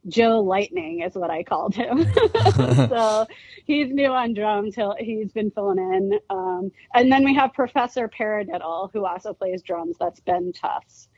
Joe 0.07 0.41
Lightning 0.41 1.01
is 1.01 1.15
what 1.15 1.31
I 1.31 1.43
called 1.43 1.75
him. 1.75 2.07
so 2.55 3.27
he's 3.65 3.91
new 3.91 4.13
on 4.13 4.35
drums. 4.35 4.75
He'll, 4.75 4.95
he's 4.99 5.33
been 5.33 5.51
filling 5.51 5.79
in. 5.79 6.21
Um, 6.29 6.71
and 6.95 7.11
then 7.11 7.25
we 7.25 7.35
have 7.35 7.55
Professor 7.55 8.09
Paradiddle, 8.09 8.91
who 8.93 9.07
also 9.07 9.33
plays 9.33 9.63
drums. 9.63 9.97
That's 9.99 10.21
Ben 10.21 10.53
Tufts. 10.53 11.09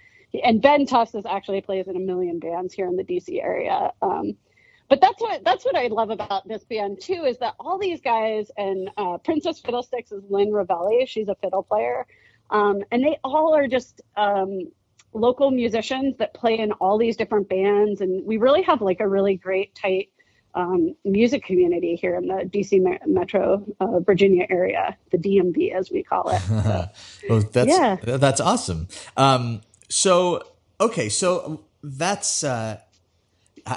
And 0.43 0.63
Ben 0.63 0.87
Tufts 0.87 1.17
is 1.17 1.27
actually 1.27 1.61
plays 1.63 1.89
in 1.89 1.97
a 1.97 2.01
million 2.01 2.39
bands 2.39 2.73
here 2.73 2.87
in 2.87 2.97
the 2.97 3.05
DC 3.05 3.43
area. 3.43 3.91
Um, 4.01 4.37
but 4.89 5.01
that's 5.01 5.21
what 5.21 5.45
that's 5.45 5.65
what 5.65 5.77
I 5.77 5.89
love 5.89 6.11
about 6.11 6.47
this 6.49 6.65
band 6.65 7.01
too 7.01 7.25
is 7.25 7.39
that 7.39 7.55
all 7.61 7.79
these 7.79 8.01
guys 8.01 8.51
and 8.57 8.91
uh, 8.97 9.19
Princess 9.19 9.61
Fiddlesticks 9.61 10.13
is 10.13 10.23
Lynn 10.29 10.51
Ravelli. 10.51 11.07
She's 11.07 11.29
a 11.29 11.35
fiddle 11.37 11.63
player, 11.63 12.07
um, 12.51 12.83
and 12.91 13.05
they 13.05 13.19
all 13.23 13.55
are 13.55 13.69
just 13.69 14.01
um, 14.17 14.71
local 15.13 15.51
musicians 15.51 16.17
that 16.19 16.35
play 16.35 16.59
in 16.59 16.73
all 16.73 16.99
these 16.99 17.17
different 17.17 17.49
bands, 17.49 18.01
and 18.01 18.25
we 18.25 18.39
really 18.39 18.63
have 18.63 18.81
like 18.81 19.01
a 19.01 19.09
really 19.09 19.37
great 19.37 19.75
tight 19.75 20.11
um, 20.55 20.95
music 21.05 21.45
community 21.45 21.95
here 21.95 22.17
in 22.17 22.27
the 22.27 22.49
DC 22.53 22.83
Metro 23.07 23.65
uh, 23.81 24.01
Virginia 24.01 24.47
area, 24.49 24.97
the 25.11 25.19
DMV 25.19 25.73
as 25.75 25.91
we 25.91 26.03
call 26.03 26.31
it. 26.31 26.41
So, 26.41 26.89
well, 27.29 27.41
that's 27.53 27.69
yeah. 27.69 27.97
that's 28.03 28.41
awesome. 28.41 28.89
Um, 29.17 29.61
so 29.89 30.43
okay, 30.81 31.09
so 31.09 31.65
that's 31.83 32.43
uh, 32.43 32.81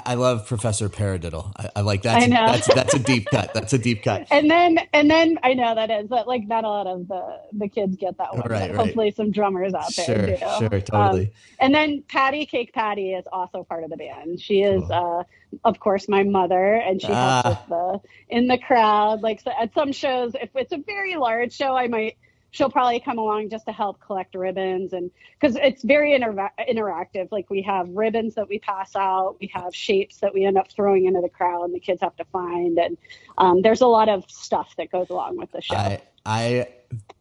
I 0.04 0.14
love 0.14 0.46
Professor 0.46 0.88
Paradiddle. 0.88 1.52
I, 1.56 1.70
I 1.76 1.80
like 1.82 2.02
that. 2.02 2.28
That's 2.28 2.72
that's 2.74 2.94
a 2.94 2.98
deep 2.98 3.26
cut. 3.26 3.52
That's 3.52 3.72
a 3.72 3.78
deep 3.78 4.02
cut. 4.02 4.26
And 4.32 4.50
then 4.50 4.78
and 4.92 5.10
then 5.10 5.38
I 5.42 5.54
know 5.54 5.74
that 5.74 5.90
is 5.90 6.08
that 6.08 6.26
like 6.26 6.46
not 6.46 6.64
a 6.64 6.68
lot 6.68 6.86
of 6.86 7.06
the 7.08 7.40
the 7.52 7.68
kids 7.68 7.96
get 7.96 8.16
that 8.18 8.34
one. 8.34 8.48
Right, 8.48 8.70
right. 8.70 8.74
Hopefully 8.74 9.10
some 9.10 9.30
drummers 9.30 9.74
out 9.74 9.94
there 9.94 10.38
sure, 10.38 10.58
Sure, 10.58 10.80
totally. 10.80 11.26
Um, 11.26 11.30
and 11.60 11.74
then 11.74 12.02
Patty 12.08 12.46
Cake 12.46 12.72
Patty 12.72 13.12
is 13.12 13.26
also 13.30 13.62
part 13.62 13.84
of 13.84 13.90
the 13.90 13.96
band. 13.96 14.40
She 14.40 14.62
is 14.62 14.82
cool. 14.82 14.92
uh 14.92 15.68
of 15.68 15.78
course 15.80 16.08
my 16.08 16.22
mother 16.22 16.74
and 16.74 17.00
she 17.00 17.08
ah. 17.10 17.42
helps 17.42 17.60
with 17.60 17.68
the 17.68 18.36
in 18.36 18.46
the 18.48 18.58
crowd. 18.58 19.22
Like 19.22 19.40
so 19.40 19.52
at 19.58 19.74
some 19.74 19.92
shows, 19.92 20.34
if 20.34 20.50
it's 20.54 20.72
a 20.72 20.78
very 20.78 21.16
large 21.16 21.52
show, 21.52 21.76
I 21.76 21.88
might 21.88 22.16
she'll 22.52 22.70
probably 22.70 23.00
come 23.00 23.18
along 23.18 23.48
just 23.48 23.66
to 23.66 23.72
help 23.72 24.00
collect 24.00 24.34
ribbons 24.34 24.92
and 24.92 25.10
because 25.38 25.56
it's 25.56 25.82
very 25.82 26.14
inter- 26.14 26.50
interactive 26.70 27.28
like 27.32 27.50
we 27.50 27.60
have 27.60 27.88
ribbons 27.88 28.34
that 28.36 28.48
we 28.48 28.58
pass 28.60 28.94
out 28.94 29.36
we 29.40 29.50
have 29.52 29.74
shapes 29.74 30.18
that 30.18 30.32
we 30.32 30.44
end 30.44 30.56
up 30.56 30.70
throwing 30.70 31.06
into 31.06 31.20
the 31.20 31.28
crowd 31.28 31.64
and 31.64 31.74
the 31.74 31.80
kids 31.80 32.00
have 32.00 32.14
to 32.14 32.24
find 32.26 32.78
and 32.78 32.96
um, 33.38 33.62
there's 33.62 33.80
a 33.80 33.86
lot 33.86 34.08
of 34.08 34.24
stuff 34.30 34.74
that 34.76 34.90
goes 34.92 35.10
along 35.10 35.36
with 35.36 35.50
the 35.50 35.60
show 35.60 35.74
i 35.74 36.00
i, 36.24 36.68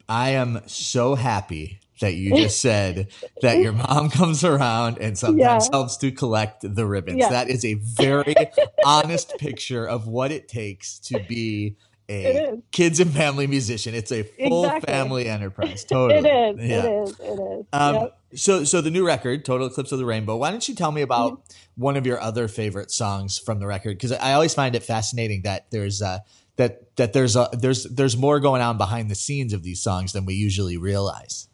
I 0.08 0.30
am 0.32 0.62
so 0.67 1.15
happy 1.15 1.80
that 2.02 2.15
you 2.15 2.36
just 2.36 2.60
said 2.62 3.08
that 3.41 3.60
your 3.60 3.72
mom 3.72 4.10
comes 4.10 4.44
around 4.44 4.98
and 5.00 5.17
sometimes 5.17 5.67
yeah. 5.67 5.78
helps 5.78 5.98
to 5.98 6.12
collect 6.12 6.63
the 6.63 6.86
ribbons. 6.86 7.20
Yeah. 7.20 7.30
That 7.30 7.50
is 7.50 7.63
a 7.63 7.76
very 7.76 8.36
honest 8.86 9.38
picture 9.38 9.86
of 9.88 10.08
what 10.08 10.32
it 10.32 10.48
takes 10.48 10.98
to 11.00 11.20
be 11.30 11.78
a 12.12 12.62
kids 12.71 13.00
and 13.00 13.12
family 13.12 13.47
musician. 13.47 13.95
It's 13.95 14.12
a 14.12 14.24
full 14.24 14.65
exactly. 14.65 14.93
family 14.93 15.28
enterprise. 15.28 15.84
Totally. 15.89 16.19
it 16.19 16.60
is. 16.60 16.69
Yeah. 16.69 16.84
It 16.84 17.04
is. 17.04 17.19
It 17.19 17.39
is. 17.39 17.65
Um, 17.74 17.95
yep. 17.95 18.17
So, 18.34 18.63
so 18.63 18.82
the 18.82 18.91
new 18.91 19.06
record, 19.06 19.43
Total 19.43 19.67
Eclipse 19.67 19.91
of 19.91 20.00
the 20.00 20.06
Rainbow. 20.06 20.38
Why 20.38 20.52
don't 20.52 20.67
you 20.67 20.76
tell 20.76 20.91
me 20.91 21.02
about 21.02 21.34
mm-hmm. 21.34 21.82
one 21.82 21.97
of 21.97 22.06
your 22.06 22.19
other 22.21 22.47
favorite 22.47 22.91
songs 22.91 23.38
from 23.38 23.60
the 23.60 23.67
record? 23.67 23.97
Because 23.97 24.13
I 24.13 24.34
always 24.34 24.54
find 24.54 24.76
it 24.76 24.84
fascinating 24.84 25.41
that 25.43 25.69
there's 25.71 26.02
uh, 26.02 26.19
that 26.56 26.95
that 26.97 27.13
there's 27.13 27.36
a, 27.36 27.50
there's 27.54 27.84
there's 27.86 28.15
more 28.15 28.39
going 28.39 28.62
on 28.62 28.78
behind 28.78 29.10
the 29.10 29.15
scenes 29.15 29.54
of 29.54 29.63
these 29.63 29.82
songs 29.82 30.13
than 30.13 30.26
we 30.26 30.36
usually 30.36 30.78
realize. 30.78 31.47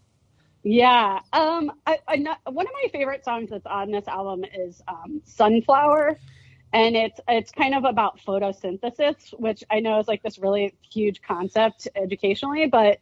Yeah. 0.64 1.20
Um. 1.34 1.72
I, 1.86 2.00
I, 2.08 2.18
one 2.50 2.68
of 2.68 2.74
my 2.84 2.90
favorite 2.92 3.24
songs 3.24 3.50
that's 3.50 3.66
on 3.66 3.92
this 3.92 4.08
album 4.08 4.44
is 4.54 4.82
um, 4.88 5.22
"Sunflower." 5.24 6.20
And 6.74 6.96
it's 6.96 7.20
it's 7.28 7.52
kind 7.52 7.74
of 7.74 7.84
about 7.86 8.20
photosynthesis 8.26 9.34
which 9.40 9.64
i 9.72 9.80
know 9.80 10.00
is 10.00 10.08
like 10.08 10.22
this 10.24 10.38
really 10.38 10.74
huge 10.92 11.22
concept 11.22 11.88
educationally 11.96 12.68
but 12.68 13.00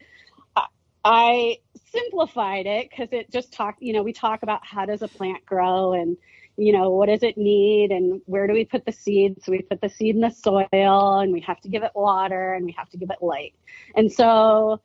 i 1.04 1.58
simplified 1.92 2.66
it 2.66 2.90
because 2.90 3.10
it 3.12 3.32
just 3.32 3.52
talked. 3.52 3.82
you 3.82 3.94
know 3.94 4.04
we 4.04 4.14
talk 4.14 4.44
about 4.44 4.66
how 4.66 4.86
does 4.86 5.02
a 5.02 5.08
plant 5.08 5.44
grow 5.46 5.94
and 5.94 6.18
you 6.58 6.72
know 6.72 6.90
what 6.92 7.08
does 7.08 7.24
it 7.24 7.38
need 7.38 7.92
and 7.92 8.22
where 8.26 8.48
do 8.48 8.54
we 8.54 8.64
put 8.64 8.86
the 8.86 8.92
seed 8.92 9.36
so 9.44 9.52
we 9.52 9.62
put 9.62 9.82
the 9.82 9.90
seed 9.90 10.16
in 10.16 10.22
the 10.22 10.30
soil 10.30 11.20
and 11.20 11.34
we 11.34 11.42
have 11.42 11.60
to 11.60 11.70
give 11.70 11.84
it 11.84 11.92
water 11.96 12.54
and 12.54 12.66
we 12.66 12.72
have 12.72 12.90
to 12.90 12.98
give 12.98 13.10
it 13.10 13.18
light 13.22 13.54
and 13.96 14.12
so 14.12 14.80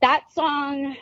that 0.00 0.24
song 0.32 0.96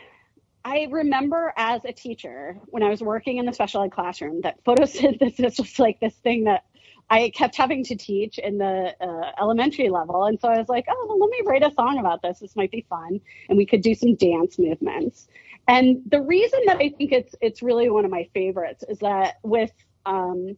I 0.65 0.87
remember 0.91 1.53
as 1.55 1.85
a 1.85 1.93
teacher 1.93 2.59
when 2.67 2.83
I 2.83 2.89
was 2.89 3.01
working 3.01 3.37
in 3.37 3.45
the 3.45 3.53
special 3.53 3.81
ed 3.81 3.91
classroom 3.91 4.41
that 4.41 4.63
photosynthesis 4.65 5.57
was 5.59 5.79
like 5.79 5.99
this 5.99 6.15
thing 6.15 6.43
that 6.43 6.65
I 7.09 7.31
kept 7.31 7.55
having 7.55 7.83
to 7.85 7.95
teach 7.95 8.37
in 8.37 8.57
the 8.57 8.95
uh, 9.01 9.31
elementary 9.41 9.89
level. 9.89 10.25
And 10.25 10.39
so 10.39 10.47
I 10.47 10.57
was 10.57 10.69
like, 10.69 10.85
oh, 10.87 11.05
well, 11.09 11.19
let 11.19 11.29
me 11.31 11.41
write 11.45 11.63
a 11.63 11.73
song 11.73 11.97
about 11.97 12.21
this. 12.21 12.39
This 12.39 12.55
might 12.55 12.71
be 12.71 12.85
fun. 12.89 13.19
And 13.49 13.57
we 13.57 13.65
could 13.65 13.81
do 13.81 13.95
some 13.95 14.15
dance 14.15 14.59
movements. 14.59 15.27
And 15.67 16.01
the 16.07 16.21
reason 16.21 16.59
that 16.65 16.77
I 16.77 16.89
think 16.89 17.11
it's 17.11 17.35
it's 17.41 17.61
really 17.61 17.89
one 17.89 18.05
of 18.05 18.11
my 18.11 18.27
favorites 18.33 18.83
is 18.87 18.99
that 18.99 19.39
with 19.43 19.71
um, 20.05 20.57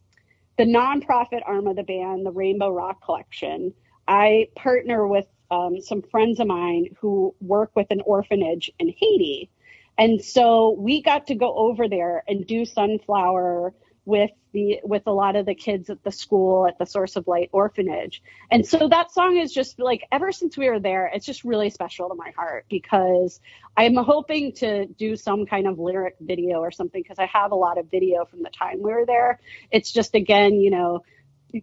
the 0.56 0.64
nonprofit 0.64 1.42
arm 1.44 1.66
of 1.66 1.76
the 1.76 1.82
band, 1.82 2.24
the 2.24 2.30
Rainbow 2.30 2.70
Rock 2.70 3.04
Collection, 3.04 3.74
I 4.06 4.48
partner 4.54 5.06
with 5.06 5.26
um, 5.50 5.80
some 5.80 6.02
friends 6.02 6.40
of 6.40 6.46
mine 6.46 6.86
who 6.98 7.34
work 7.40 7.72
with 7.74 7.88
an 7.90 8.00
orphanage 8.06 8.70
in 8.78 8.88
Haiti. 8.88 9.50
And 9.98 10.24
so 10.24 10.70
we 10.78 11.02
got 11.02 11.26
to 11.26 11.34
go 11.34 11.54
over 11.54 11.88
there 11.88 12.24
and 12.26 12.46
do 12.46 12.64
sunflower 12.64 13.74
with 14.06 14.30
the 14.52 14.80
with 14.84 15.02
a 15.06 15.12
lot 15.12 15.36
of 15.36 15.46
the 15.46 15.54
kids 15.54 15.90
at 15.90 16.02
the 16.02 16.12
school 16.12 16.66
at 16.66 16.78
the 16.78 16.86
source 16.86 17.16
of 17.16 17.26
light 17.26 17.48
orphanage. 17.52 18.22
And 18.50 18.66
so 18.66 18.88
that 18.88 19.10
song 19.10 19.36
is 19.36 19.52
just 19.52 19.78
like 19.78 20.06
ever 20.12 20.32
since 20.32 20.56
we 20.56 20.68
were 20.68 20.80
there 20.80 21.10
it's 21.12 21.26
just 21.26 21.44
really 21.44 21.70
special 21.70 22.08
to 22.08 22.14
my 22.14 22.30
heart 22.36 22.66
because 22.68 23.40
i'm 23.76 23.94
hoping 23.94 24.52
to 24.52 24.86
do 24.86 25.16
some 25.16 25.46
kind 25.46 25.66
of 25.66 25.78
lyric 25.78 26.16
video 26.20 26.58
or 26.58 26.70
something 26.70 27.02
because 27.02 27.18
i 27.18 27.26
have 27.26 27.52
a 27.52 27.54
lot 27.54 27.78
of 27.78 27.90
video 27.90 28.24
from 28.24 28.42
the 28.42 28.50
time 28.50 28.82
we 28.82 28.92
were 28.92 29.06
there. 29.06 29.40
It's 29.70 29.92
just 29.92 30.14
again 30.14 30.54
you 30.54 30.70
know 30.70 31.02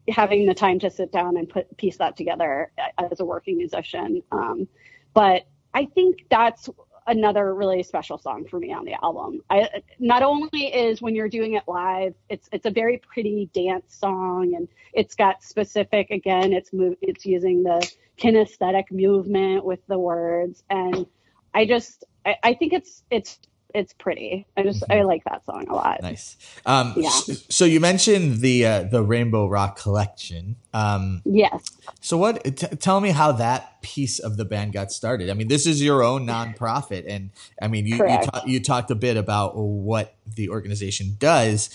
having 0.07 0.45
the 0.45 0.53
time 0.53 0.79
to 0.79 0.89
sit 0.89 1.11
down 1.11 1.37
and 1.37 1.49
put 1.49 1.75
piece 1.77 1.97
that 1.97 2.15
together 2.15 2.71
as 2.97 3.19
a 3.19 3.25
working 3.25 3.57
musician. 3.57 4.21
Um, 4.31 4.67
but 5.13 5.47
i 5.73 5.85
think 5.85 6.25
that's 6.29 6.69
another 7.09 7.53
really 7.55 7.83
special 7.83 8.17
song 8.17 8.45
for 8.45 8.59
me 8.59 8.71
on 8.71 8.85
the 8.85 8.93
album. 9.03 9.41
I 9.49 9.67
not 9.99 10.23
only 10.23 10.67
is 10.67 11.01
when 11.01 11.15
you're 11.15 11.29
doing 11.29 11.55
it 11.55 11.63
live, 11.67 12.13
it's 12.29 12.47
it's 12.51 12.65
a 12.65 12.71
very 12.71 12.99
pretty 12.99 13.49
dance 13.53 13.95
song 13.95 14.53
and 14.55 14.67
it's 14.93 15.15
got 15.15 15.43
specific 15.43 16.11
again, 16.11 16.53
it's 16.53 16.71
move 16.71 16.95
it's 17.01 17.25
using 17.25 17.63
the 17.63 17.85
kinesthetic 18.17 18.91
movement 18.91 19.65
with 19.65 19.79
the 19.87 19.97
words 19.97 20.63
and 20.69 21.05
I 21.53 21.65
just 21.65 22.05
I, 22.25 22.35
I 22.43 22.53
think 22.53 22.73
it's 22.73 23.03
it's 23.09 23.39
it's 23.73 23.93
pretty. 23.93 24.47
I 24.57 24.63
just 24.63 24.81
mm-hmm. 24.81 24.91
I 24.91 25.01
like 25.03 25.23
that 25.25 25.45
song 25.45 25.67
a 25.69 25.75
lot. 25.75 26.01
Nice. 26.01 26.37
Um, 26.65 26.93
yeah. 26.97 27.09
So 27.49 27.65
you 27.65 27.79
mentioned 27.79 28.39
the 28.41 28.65
uh, 28.65 28.83
the 28.83 29.03
Rainbow 29.03 29.47
Rock 29.47 29.77
collection. 29.77 30.55
Um, 30.73 31.21
yes. 31.25 31.63
So 32.01 32.17
what? 32.17 32.43
T- 32.43 32.75
tell 32.77 32.99
me 32.99 33.09
how 33.09 33.31
that 33.33 33.81
piece 33.81 34.19
of 34.19 34.37
the 34.37 34.45
band 34.45 34.73
got 34.73 34.91
started. 34.91 35.29
I 35.29 35.33
mean, 35.33 35.47
this 35.47 35.67
is 35.67 35.83
your 35.83 36.03
own 36.03 36.25
nonprofit, 36.25 37.05
and 37.07 37.31
I 37.61 37.67
mean, 37.67 37.85
you 37.85 37.95
you, 37.95 38.19
ta- 38.23 38.43
you 38.45 38.59
talked 38.59 38.91
a 38.91 38.95
bit 38.95 39.17
about 39.17 39.55
what 39.55 40.15
the 40.25 40.49
organization 40.49 41.15
does. 41.19 41.69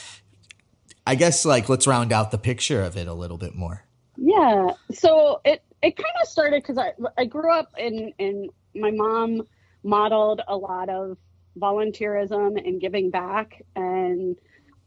I 1.06 1.14
guess 1.14 1.44
like 1.44 1.68
let's 1.68 1.86
round 1.86 2.12
out 2.12 2.30
the 2.30 2.38
picture 2.38 2.82
of 2.82 2.96
it 2.96 3.06
a 3.06 3.14
little 3.14 3.38
bit 3.38 3.54
more. 3.54 3.84
Yeah. 4.16 4.70
So 4.92 5.40
it 5.44 5.62
it 5.82 5.96
kind 5.96 6.14
of 6.22 6.28
started 6.28 6.62
because 6.62 6.78
I 6.78 6.92
I 7.16 7.24
grew 7.26 7.52
up 7.52 7.72
in 7.78 8.12
in 8.18 8.48
my 8.74 8.90
mom 8.90 9.42
modeled 9.82 10.40
a 10.48 10.56
lot 10.56 10.88
of 10.88 11.18
volunteerism 11.58 12.58
and 12.66 12.80
giving 12.80 13.10
back. 13.10 13.62
And 13.76 14.36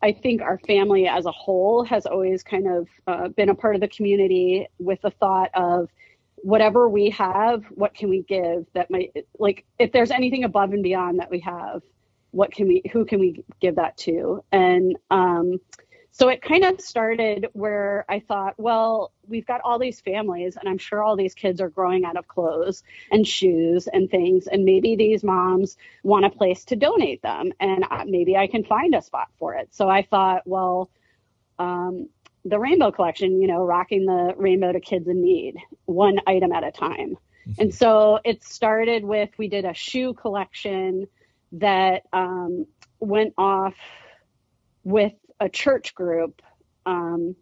I 0.01 0.11
think 0.11 0.41
our 0.41 0.59
family 0.59 1.07
as 1.07 1.25
a 1.25 1.31
whole 1.31 1.83
has 1.85 2.05
always 2.05 2.43
kind 2.43 2.67
of 2.67 2.87
uh, 3.07 3.27
been 3.29 3.49
a 3.49 3.55
part 3.55 3.75
of 3.75 3.81
the 3.81 3.87
community 3.87 4.67
with 4.79 5.01
the 5.01 5.11
thought 5.11 5.49
of 5.53 5.89
whatever 6.37 6.87
we 6.87 7.09
have, 7.09 7.63
what 7.71 7.95
can 7.95 8.09
we 8.09 8.21
give 8.21 8.65
that 8.73 8.91
might, 8.91 9.11
like, 9.39 9.65
if 9.79 9.91
there's 9.91 10.11
anything 10.11 10.43
above 10.43 10.71
and 10.71 10.83
beyond 10.83 11.19
that 11.19 11.31
we 11.31 11.39
have, 11.39 11.81
what 12.31 12.51
can 12.51 12.67
we 12.67 12.83
who 12.91 13.05
can 13.05 13.19
we 13.19 13.43
give 13.61 13.75
that 13.75 13.97
to 13.97 14.43
and 14.51 14.95
um, 15.09 15.57
so 16.17 16.29
it 16.29 16.41
kind 16.41 16.63
of 16.63 16.81
started 16.81 17.47
where 17.53 18.05
i 18.09 18.19
thought 18.19 18.53
well 18.57 19.11
we've 19.27 19.45
got 19.45 19.61
all 19.63 19.77
these 19.77 20.01
families 20.01 20.57
and 20.57 20.67
i'm 20.67 20.77
sure 20.77 21.03
all 21.03 21.15
these 21.15 21.35
kids 21.35 21.61
are 21.61 21.69
growing 21.69 22.05
out 22.05 22.17
of 22.17 22.27
clothes 22.27 22.83
and 23.11 23.27
shoes 23.27 23.87
and 23.93 24.09
things 24.09 24.47
and 24.47 24.65
maybe 24.65 24.95
these 24.95 25.23
moms 25.23 25.77
want 26.03 26.25
a 26.25 26.29
place 26.29 26.65
to 26.65 26.75
donate 26.75 27.21
them 27.21 27.51
and 27.59 27.85
maybe 28.07 28.35
i 28.35 28.47
can 28.47 28.63
find 28.63 28.95
a 28.95 29.01
spot 29.01 29.27
for 29.37 29.53
it 29.53 29.67
so 29.71 29.89
i 29.89 30.01
thought 30.01 30.41
well 30.45 30.89
um, 31.59 32.07
the 32.45 32.59
rainbow 32.59 32.91
collection 32.91 33.41
you 33.41 33.47
know 33.47 33.63
rocking 33.63 34.05
the 34.05 34.33
rainbow 34.37 34.71
to 34.71 34.79
kids 34.79 35.07
in 35.07 35.21
need 35.21 35.55
one 35.85 36.19
item 36.25 36.51
at 36.51 36.63
a 36.63 36.71
time 36.71 37.15
mm-hmm. 37.47 37.61
and 37.61 37.73
so 37.73 38.19
it 38.25 38.43
started 38.43 39.03
with 39.03 39.29
we 39.37 39.47
did 39.47 39.65
a 39.65 39.73
shoe 39.73 40.13
collection 40.13 41.07
that 41.51 42.03
um, 42.11 42.65
went 42.99 43.33
off 43.37 43.75
with 44.83 45.13
a 45.39 45.49
church 45.49 45.93
group. 45.95 46.41
Um, 46.85 47.35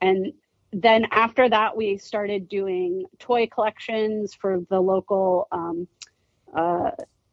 and 0.00 0.32
then 0.72 1.06
after 1.10 1.48
that, 1.48 1.76
we 1.76 1.98
started 1.98 2.48
doing 2.48 3.04
toy 3.18 3.46
collections 3.46 4.34
for 4.34 4.60
the 4.70 4.80
local 4.80 5.48
um, 5.52 5.88
uh, 6.54 6.90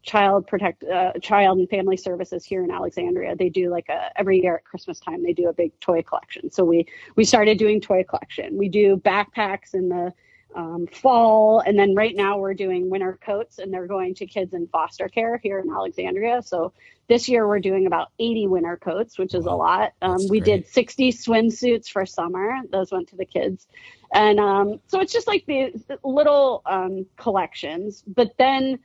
child 0.08 0.48
protect 0.48 0.84
uh, 0.84 1.12
child 1.22 1.60
and 1.60 1.70
family 1.70 1.98
services 1.98 2.46
here 2.46 2.64
in 2.64 2.72
Alexandria. 2.72 3.36
They 3.36 3.50
do 3.50 3.70
like 3.70 3.90
a 3.90 4.18
every 4.18 4.42
year 4.42 4.56
at 4.56 4.64
Christmas 4.64 5.00
time 5.00 5.22
they 5.22 5.34
do 5.34 5.50
a 5.50 5.54
big 5.54 5.78
toy 5.80 6.02
collection. 6.02 6.50
So 6.50 6.64
we 6.64 6.88
we 7.16 7.26
started 7.26 7.58
doing 7.58 7.82
toy 7.82 8.04
collection. 8.04 8.58
We 8.58 8.70
do 8.70 8.98
backpacks 8.98 9.74
in 9.74 9.90
the 9.90 10.14
um, 10.56 10.88
fall. 10.88 11.60
And 11.60 11.78
then 11.78 11.96
right 11.96 12.16
now 12.16 12.38
we're 12.38 12.54
doing 12.54 12.90
winter 12.90 13.18
coats 13.22 13.60
and 13.60 13.74
they're 13.74 13.88
going 13.88 14.16
to 14.16 14.26
kids 14.26 14.54
in 14.54 14.68
foster 14.68 15.08
care 15.08 15.38
here 15.38 15.60
in 15.60 15.70
Alexandria. 15.70 16.42
So 16.42 16.74
this 17.08 17.30
year 17.30 17.48
we're 17.48 17.60
doing 17.60 17.86
about 17.86 18.10
80 18.20 18.48
winter 18.48 18.78
coats, 18.78 19.18
which 19.18 19.34
is 19.34 19.46
a 19.46 19.52
lot. 19.52 19.94
Um, 20.02 20.18
we 20.30 20.40
great. 20.40 20.64
did 20.64 20.68
60 20.68 21.14
swimsuits 21.14 21.90
for 21.90 22.06
summer. 22.06 22.60
Those 22.72 22.92
went 22.92 23.08
to 23.10 23.16
the 23.16 23.26
kids. 23.26 23.68
And 24.14 24.40
um, 24.40 24.80
so 24.88 25.00
it's 25.00 25.14
just 25.14 25.28
like 25.28 25.46
these 25.46 25.86
little 26.04 26.62
um, 26.66 27.06
collections. 27.18 28.04
But 28.08 28.34
then 28.38 28.80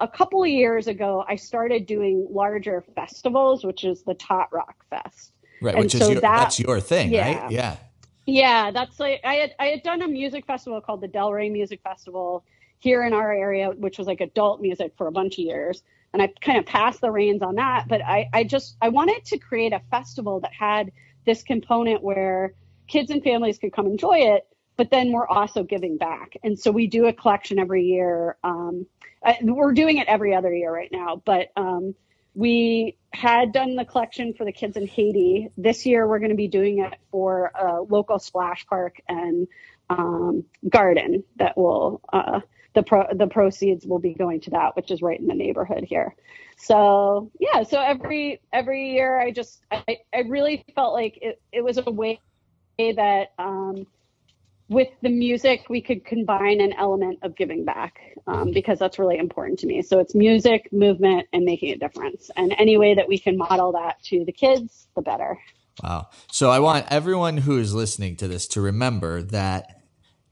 a 0.00 0.08
couple 0.08 0.42
of 0.42 0.48
years 0.48 0.86
ago, 0.86 1.24
I 1.26 1.36
started 1.36 1.86
doing 1.86 2.26
larger 2.30 2.84
festivals, 2.94 3.64
which 3.64 3.84
is 3.84 4.02
the 4.02 4.14
Tot 4.14 4.48
Rock 4.52 4.84
Fest. 4.90 5.32
Right, 5.60 5.74
and 5.74 5.84
which 5.84 5.92
so 5.92 6.04
is 6.04 6.10
your, 6.10 6.20
that, 6.20 6.36
that's 6.36 6.60
your 6.60 6.80
thing, 6.80 7.12
yeah, 7.12 7.42
right? 7.42 7.50
Yeah. 7.50 7.76
Yeah, 8.28 8.72
that's 8.72 9.00
like 9.00 9.22
I 9.24 9.36
had 9.36 9.54
I 9.58 9.66
had 9.68 9.84
done 9.84 10.02
a 10.02 10.08
music 10.08 10.46
festival 10.46 10.80
called 10.82 11.00
the 11.00 11.08
Del 11.08 11.32
Ray 11.32 11.48
Music 11.50 11.80
Festival 11.82 12.44
here 12.78 13.04
in 13.06 13.14
our 13.14 13.32
area, 13.32 13.70
which 13.70 13.98
was 13.98 14.06
like 14.06 14.20
adult 14.20 14.60
music 14.60 14.92
for 14.98 15.08
a 15.08 15.12
bunch 15.12 15.34
of 15.36 15.46
years. 15.46 15.82
And 16.12 16.22
I 16.22 16.28
kind 16.42 16.58
of 16.58 16.66
passed 16.66 17.00
the 17.00 17.10
reins 17.10 17.42
on 17.42 17.56
that. 17.56 17.86
But 17.88 18.02
I, 18.02 18.28
I 18.34 18.44
just 18.44 18.76
I 18.82 18.90
wanted 18.90 19.24
to 19.26 19.38
create 19.38 19.72
a 19.72 19.80
festival 19.90 20.40
that 20.42 20.52
had 20.52 20.92
this 21.26 21.42
component 21.42 22.02
where 22.04 22.54
kids 22.86 23.10
and 23.10 23.24
families 23.24 23.58
could 23.58 23.72
come 23.72 23.86
enjoy 23.86 24.18
it, 24.18 24.46
but 24.76 24.90
then 24.90 25.12
we're 25.12 25.28
also 25.28 25.64
giving 25.64 25.98
back. 25.98 26.36
And 26.44 26.58
so 26.58 26.70
we 26.72 26.88
do 26.88 27.06
a 27.06 27.14
collection 27.14 27.58
every 27.58 27.84
year. 27.86 28.38
Um, 28.44 28.86
I, 29.24 29.38
we're 29.42 29.72
doing 29.74 29.98
it 29.98 30.08
every 30.08 30.34
other 30.34 30.54
year 30.54 30.72
right 30.72 30.90
now, 30.92 31.22
but 31.24 31.48
um, 31.56 31.94
we 32.38 32.96
had 33.12 33.52
done 33.52 33.74
the 33.74 33.84
collection 33.84 34.32
for 34.32 34.44
the 34.44 34.52
kids 34.52 34.76
in 34.76 34.86
Haiti. 34.86 35.48
This 35.56 35.84
year, 35.84 36.06
we're 36.06 36.20
going 36.20 36.30
to 36.30 36.36
be 36.36 36.46
doing 36.46 36.78
it 36.78 36.94
for 37.10 37.50
a 37.52 37.82
local 37.82 38.20
splash 38.20 38.64
park 38.64 39.00
and 39.08 39.48
um, 39.90 40.44
garden 40.68 41.24
that 41.34 41.58
will 41.58 42.00
uh, 42.12 42.38
the 42.74 42.84
pro- 42.84 43.12
the 43.12 43.26
proceeds 43.26 43.84
will 43.84 43.98
be 43.98 44.14
going 44.14 44.40
to 44.42 44.50
that, 44.50 44.76
which 44.76 44.92
is 44.92 45.02
right 45.02 45.18
in 45.18 45.26
the 45.26 45.34
neighborhood 45.34 45.82
here. 45.82 46.14
So 46.58 47.32
yeah, 47.40 47.64
so 47.64 47.80
every 47.80 48.40
every 48.52 48.92
year, 48.92 49.20
I 49.20 49.32
just 49.32 49.60
I, 49.72 49.98
I 50.14 50.20
really 50.28 50.64
felt 50.76 50.92
like 50.92 51.18
it, 51.20 51.42
it 51.50 51.64
was 51.64 51.76
a 51.78 51.90
way 51.90 52.20
that 52.78 53.32
um, 53.36 53.84
with 54.68 54.88
the 55.02 55.08
music, 55.08 55.66
we 55.70 55.80
could 55.80 56.04
combine 56.04 56.60
an 56.60 56.74
element 56.74 57.18
of 57.22 57.34
giving 57.36 57.64
back 57.64 58.00
um, 58.26 58.50
because 58.52 58.78
that's 58.78 58.98
really 58.98 59.18
important 59.18 59.58
to 59.60 59.66
me. 59.66 59.80
So 59.82 59.98
it's 59.98 60.14
music, 60.14 60.70
movement, 60.72 61.26
and 61.32 61.44
making 61.44 61.72
a 61.72 61.76
difference. 61.76 62.30
And 62.36 62.54
any 62.58 62.76
way 62.76 62.94
that 62.94 63.08
we 63.08 63.18
can 63.18 63.36
model 63.36 63.72
that 63.72 64.02
to 64.04 64.24
the 64.24 64.32
kids, 64.32 64.88
the 64.94 65.02
better. 65.02 65.38
Wow. 65.82 66.08
So 66.30 66.50
I 66.50 66.58
want 66.58 66.86
everyone 66.90 67.38
who 67.38 67.58
is 67.58 67.72
listening 67.72 68.16
to 68.16 68.28
this 68.28 68.46
to 68.48 68.60
remember 68.60 69.22
that 69.22 69.77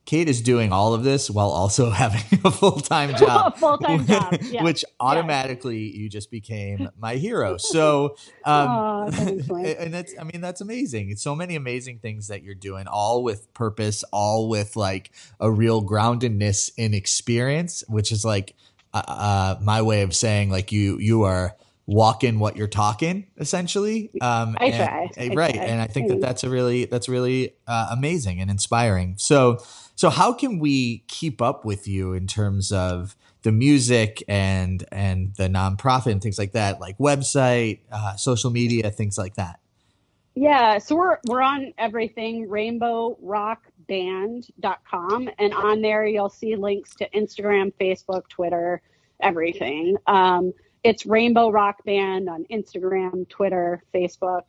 Kate 0.07 0.29
is 0.29 0.41
doing 0.41 0.73
all 0.73 0.95
of 0.95 1.03
this 1.03 1.29
while 1.29 1.51
also 1.51 1.91
having 2.03 2.23
a 2.45 2.51
full 2.51 2.81
time 2.81 3.15
job, 3.19 3.57
full 3.59 3.77
time 3.77 4.07
job, 4.07 4.39
yeah. 4.45 4.63
which 4.63 4.85
automatically 5.01 5.79
yeah. 5.79 6.01
you 6.01 6.09
just 6.09 6.31
became 6.31 6.89
my 6.97 7.17
hero. 7.17 7.57
So, 7.59 8.17
um, 8.45 8.69
oh, 8.69 9.55
and 9.57 9.93
that's 9.93 10.15
I 10.19 10.23
mean 10.23 10.41
that's 10.41 10.61
amazing. 10.61 11.11
It's 11.11 11.23
so 11.23 11.35
many 11.35 11.57
amazing 11.57 11.99
things 11.99 12.29
that 12.29 12.43
you're 12.43 12.55
doing, 12.55 12.87
all 12.87 13.23
with 13.23 13.53
purpose, 13.53 14.05
all 14.13 14.49
with 14.49 14.77
like 14.77 15.11
a 15.41 15.51
real 15.51 15.85
groundedness 15.85 16.71
in 16.77 16.95
experience, 16.95 17.83
which 17.89 18.13
is 18.13 18.25
like 18.25 18.55
uh, 18.95 19.03
uh, 19.07 19.59
my 19.61 19.83
way 19.83 20.03
of 20.03 20.15
saying 20.15 20.51
like 20.51 20.71
you 20.71 20.99
you 20.99 21.25
are 21.25 21.57
walking 21.89 22.41
what 22.41 22.57
you're 22.57 22.67
talking 22.67 23.25
essentially 23.39 24.11
um 24.21 24.57
I 24.59 24.71
try. 24.71 25.09
And, 25.17 25.33
I 25.33 25.35
right 25.37 25.55
try. 25.55 25.65
and 25.65 25.81
i 25.81 25.87
think 25.87 26.09
that 26.09 26.21
that's 26.21 26.43
a 26.43 26.51
really 26.51 26.87
that's 26.87 27.09
really 27.09 27.55
uh, 27.69 27.91
amazing 27.93 28.41
and 28.41 28.51
inspiring 28.51 29.15
so 29.19 29.61
so 29.97 30.11
how 30.11 30.33
can 30.35 30.61
we 30.61 30.99
keep 31.09 31.43
up 31.43 31.65
with 31.65 31.89
you 31.89 32.13
in 32.13 32.27
terms 32.27 32.71
of 32.71 33.17
the 33.43 33.51
music 33.51 34.23
and 34.29 34.85
and 34.93 35.35
the 35.37 35.49
nonprofit 35.49 36.13
and 36.13 36.21
things 36.23 36.39
like 36.39 36.53
that, 36.53 36.79
like 36.81 36.99
website, 36.99 37.81
uh, 37.91 38.15
social 38.17 38.51
media, 38.51 38.91
things 38.91 39.17
like 39.17 39.37
that? 39.37 39.59
Yeah, 40.35 40.77
so 40.77 40.97
we're 40.97 41.17
we're 41.27 41.41
on 41.41 41.73
everything 41.79 42.47
rainbowrockband.com 42.47 45.31
and 45.39 45.55
on 45.55 45.81
there 45.81 46.05
you'll 46.05 46.29
see 46.29 46.57
links 46.57 46.95
to 46.97 47.09
Instagram, 47.11 47.73
Facebook, 47.81 48.29
Twitter, 48.29 48.83
everything. 49.23 49.97
Um, 50.07 50.53
it's 50.85 51.07
Rainbow 51.07 51.51
Rock 51.51 51.83
Band 51.87 52.29
on 52.29 52.45
Instagram, 52.53 53.27
Twitter, 53.31 53.83
Facebook. 53.95 54.43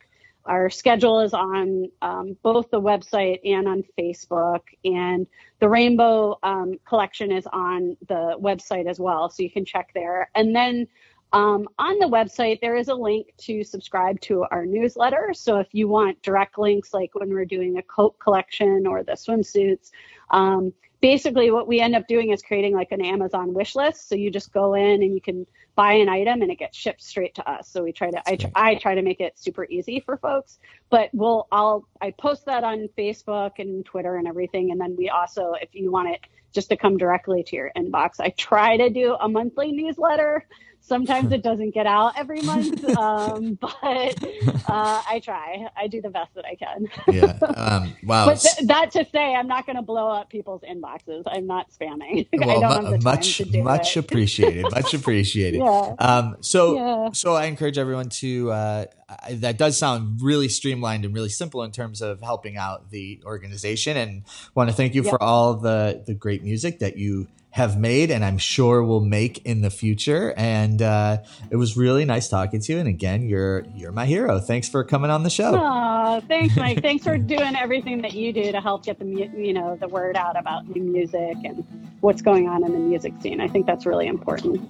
Our 0.48 0.70
schedule 0.70 1.20
is 1.20 1.34
on 1.34 1.90
um, 2.02 2.36
both 2.42 2.70
the 2.70 2.80
website 2.80 3.38
and 3.44 3.68
on 3.68 3.84
Facebook, 3.98 4.60
and 4.84 5.26
the 5.60 5.68
Rainbow 5.68 6.38
um, 6.42 6.74
collection 6.86 7.30
is 7.30 7.46
on 7.52 7.96
the 8.08 8.36
website 8.40 8.88
as 8.88 8.98
well, 8.98 9.28
so 9.28 9.42
you 9.42 9.50
can 9.50 9.64
check 9.64 9.90
there. 9.94 10.30
And 10.34 10.56
then 10.56 10.88
um, 11.32 11.68
on 11.78 11.98
the 11.98 12.06
website, 12.06 12.60
there 12.60 12.76
is 12.76 12.88
a 12.88 12.94
link 12.94 13.26
to 13.38 13.62
subscribe 13.62 14.18
to 14.22 14.44
our 14.50 14.64
newsletter. 14.64 15.32
So 15.34 15.58
if 15.58 15.68
you 15.72 15.86
want 15.86 16.22
direct 16.22 16.58
links, 16.58 16.94
like 16.94 17.10
when 17.14 17.28
we're 17.28 17.44
doing 17.44 17.76
a 17.76 17.82
coat 17.82 18.18
collection 18.18 18.86
or 18.86 19.02
the 19.02 19.12
swimsuits, 19.12 19.90
um, 20.30 20.72
basically 21.00 21.50
what 21.50 21.68
we 21.68 21.80
end 21.80 21.94
up 21.94 22.08
doing 22.08 22.32
is 22.32 22.40
creating 22.40 22.74
like 22.74 22.92
an 22.92 23.04
Amazon 23.04 23.52
wish 23.52 23.76
list. 23.76 24.08
So 24.08 24.14
you 24.14 24.30
just 24.30 24.52
go 24.52 24.74
in 24.74 25.02
and 25.02 25.14
you 25.14 25.20
can 25.20 25.46
buy 25.78 25.92
an 25.92 26.08
item 26.08 26.42
and 26.42 26.50
it 26.50 26.58
gets 26.58 26.76
shipped 26.76 27.00
straight 27.00 27.36
to 27.36 27.48
us. 27.48 27.68
So 27.68 27.84
we 27.84 27.92
try 27.92 28.10
to, 28.10 28.20
I, 28.28 28.34
try, 28.34 28.50
I 28.56 28.74
try 28.74 28.96
to 28.96 29.02
make 29.02 29.20
it 29.20 29.38
super 29.38 29.64
easy 29.66 30.00
for 30.00 30.16
folks, 30.16 30.58
but 30.90 31.08
we'll, 31.12 31.46
I'll, 31.52 31.86
I 32.02 32.10
post 32.18 32.46
that 32.46 32.64
on 32.64 32.88
Facebook 32.98 33.60
and 33.60 33.86
Twitter 33.86 34.16
and 34.16 34.26
everything. 34.26 34.72
And 34.72 34.80
then 34.80 34.96
we 34.98 35.08
also, 35.08 35.52
if 35.62 35.68
you 35.74 35.92
want 35.92 36.08
it 36.08 36.20
just 36.52 36.68
to 36.70 36.76
come 36.76 36.96
directly 36.96 37.44
to 37.44 37.54
your 37.54 37.70
inbox, 37.76 38.18
I 38.18 38.30
try 38.30 38.76
to 38.76 38.90
do 38.90 39.16
a 39.20 39.28
monthly 39.28 39.70
newsletter 39.70 40.44
Sometimes 40.88 41.32
it 41.32 41.42
doesn't 41.42 41.74
get 41.74 41.86
out 41.86 42.14
every 42.16 42.40
month, 42.40 42.82
um, 42.96 43.58
but 43.60 44.24
uh, 44.68 45.02
I 45.06 45.20
try. 45.22 45.68
I 45.76 45.86
do 45.86 46.00
the 46.00 46.08
best 46.08 46.34
that 46.34 46.46
I 46.46 46.54
can. 46.54 46.86
yeah. 47.08 47.36
Um, 47.54 47.94
wow. 48.04 48.26
But 48.26 48.40
th- 48.40 48.66
that 48.68 48.90
to 48.92 49.04
say, 49.12 49.34
I'm 49.34 49.46
not 49.46 49.66
going 49.66 49.76
to 49.76 49.82
blow 49.82 50.08
up 50.08 50.30
people's 50.30 50.62
inboxes. 50.62 51.24
I'm 51.26 51.46
not 51.46 51.70
spamming. 51.70 52.26
Well, 52.38 52.50
I 52.50 52.60
don't 52.60 52.84
have 52.84 52.92
the 52.92 53.04
much, 53.04 53.38
time 53.38 53.46
to 53.46 53.52
do 53.52 53.62
much 53.62 53.96
it. 53.96 54.00
appreciated. 54.00 54.62
Much 54.70 54.94
appreciated. 54.94 55.58
yeah. 55.64 55.67
Um, 55.98 56.36
so, 56.40 56.74
yeah. 56.74 57.12
so 57.12 57.34
I 57.34 57.46
encourage 57.46 57.78
everyone 57.78 58.08
to. 58.10 58.50
Uh, 58.50 58.84
that 59.30 59.56
does 59.56 59.78
sound 59.78 60.20
really 60.20 60.48
streamlined 60.48 61.04
and 61.04 61.14
really 61.14 61.30
simple 61.30 61.62
in 61.62 61.72
terms 61.72 62.02
of 62.02 62.20
helping 62.20 62.56
out 62.56 62.90
the 62.90 63.20
organization. 63.24 63.96
And 63.96 64.22
want 64.54 64.68
to 64.68 64.76
thank 64.76 64.94
you 64.94 65.02
for 65.02 65.22
all 65.22 65.54
the 65.54 66.02
the 66.06 66.14
great 66.14 66.42
music 66.42 66.80
that 66.80 66.98
you 66.98 67.26
have 67.50 67.78
made 67.78 68.10
and 68.10 68.24
I'm 68.24 68.38
sure 68.38 68.84
will 68.84 69.00
make 69.00 69.44
in 69.44 69.62
the 69.62 69.70
future. 69.70 70.34
And 70.36 70.80
uh, 70.82 71.18
it 71.50 71.56
was 71.56 71.76
really 71.76 72.04
nice 72.04 72.28
talking 72.28 72.60
to 72.60 72.72
you. 72.72 72.78
And 72.78 72.88
again, 72.88 73.28
you're 73.28 73.64
you're 73.74 73.92
my 73.92 74.06
hero. 74.06 74.38
Thanks 74.38 74.68
for 74.68 74.84
coming 74.84 75.10
on 75.10 75.22
the 75.22 75.30
show. 75.30 75.52
Oh, 75.56 76.20
thanks, 76.28 76.56
Mike. 76.56 76.82
thanks 76.82 77.04
for 77.04 77.18
doing 77.36 77.56
everything 77.56 78.02
that 78.02 78.12
you 78.12 78.32
do 78.32 78.52
to 78.52 78.60
help 78.60 78.84
get 78.84 78.98
the 78.98 79.06
you 79.06 79.52
know 79.52 79.76
the 79.76 79.88
word 79.88 80.16
out 80.16 80.38
about 80.38 80.68
new 80.68 80.82
music 80.82 81.36
and 81.44 81.66
what's 82.00 82.22
going 82.22 82.48
on 82.48 82.64
in 82.64 82.72
the 82.72 82.78
music 82.78 83.14
scene. 83.20 83.40
I 83.40 83.48
think 83.48 83.66
that's 83.66 83.86
really 83.86 84.06
important. 84.06 84.68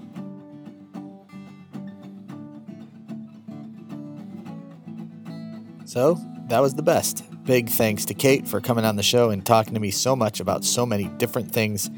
So 5.88 6.20
that 6.48 6.60
was 6.60 6.74
the 6.74 6.82
best. 6.82 7.24
Big 7.44 7.70
thanks 7.70 8.04
to 8.04 8.12
Kate 8.12 8.46
for 8.46 8.60
coming 8.60 8.84
on 8.84 8.96
the 8.96 9.02
show 9.02 9.30
and 9.30 9.44
talking 9.44 9.72
to 9.72 9.80
me 9.80 9.90
so 9.90 10.14
much 10.14 10.38
about 10.38 10.62
so 10.62 10.84
many 10.84 11.04
different 11.16 11.50
things. 11.50 11.88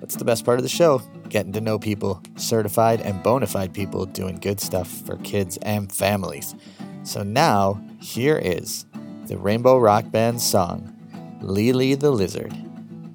That's 0.00 0.16
the 0.16 0.24
best 0.24 0.44
part 0.44 0.58
of 0.58 0.64
the 0.64 0.68
show 0.68 1.00
getting 1.28 1.52
to 1.52 1.60
know 1.60 1.78
people, 1.78 2.20
certified 2.34 3.00
and 3.00 3.22
bona 3.22 3.46
fide 3.46 3.72
people 3.72 4.06
doing 4.06 4.40
good 4.40 4.60
stuff 4.60 4.88
for 4.88 5.18
kids 5.18 5.56
and 5.58 5.92
families. 5.92 6.56
So 7.04 7.22
now, 7.22 7.80
here 8.00 8.38
is 8.38 8.86
the 9.26 9.38
Rainbow 9.38 9.78
Rock 9.78 10.10
Band 10.10 10.40
song, 10.40 10.92
Lee 11.40 11.72
Lee 11.72 11.94
the 11.94 12.10
Lizard, 12.10 12.52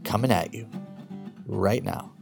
coming 0.05 0.31
at 0.31 0.53
you 0.53 0.69
right 1.45 1.83
now. 1.83 2.13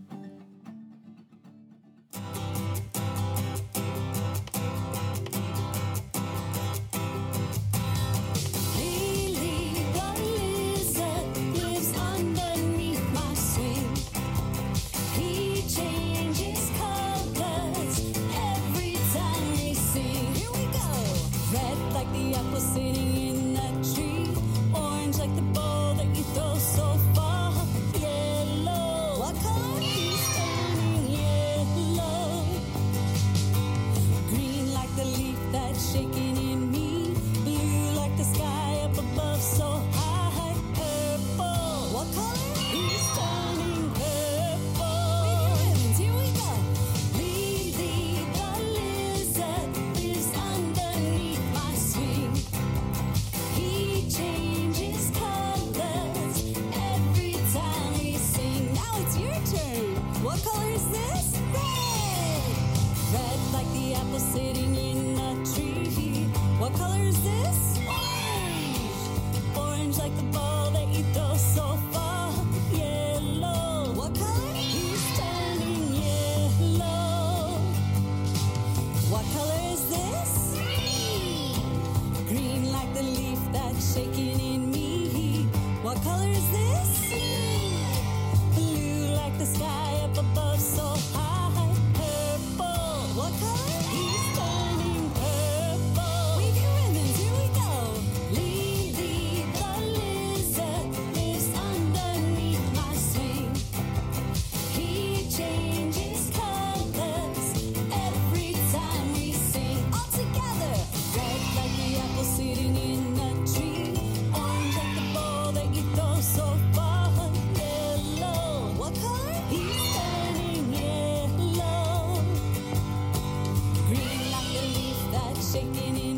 shaking 125.51 125.97
in 125.97 126.10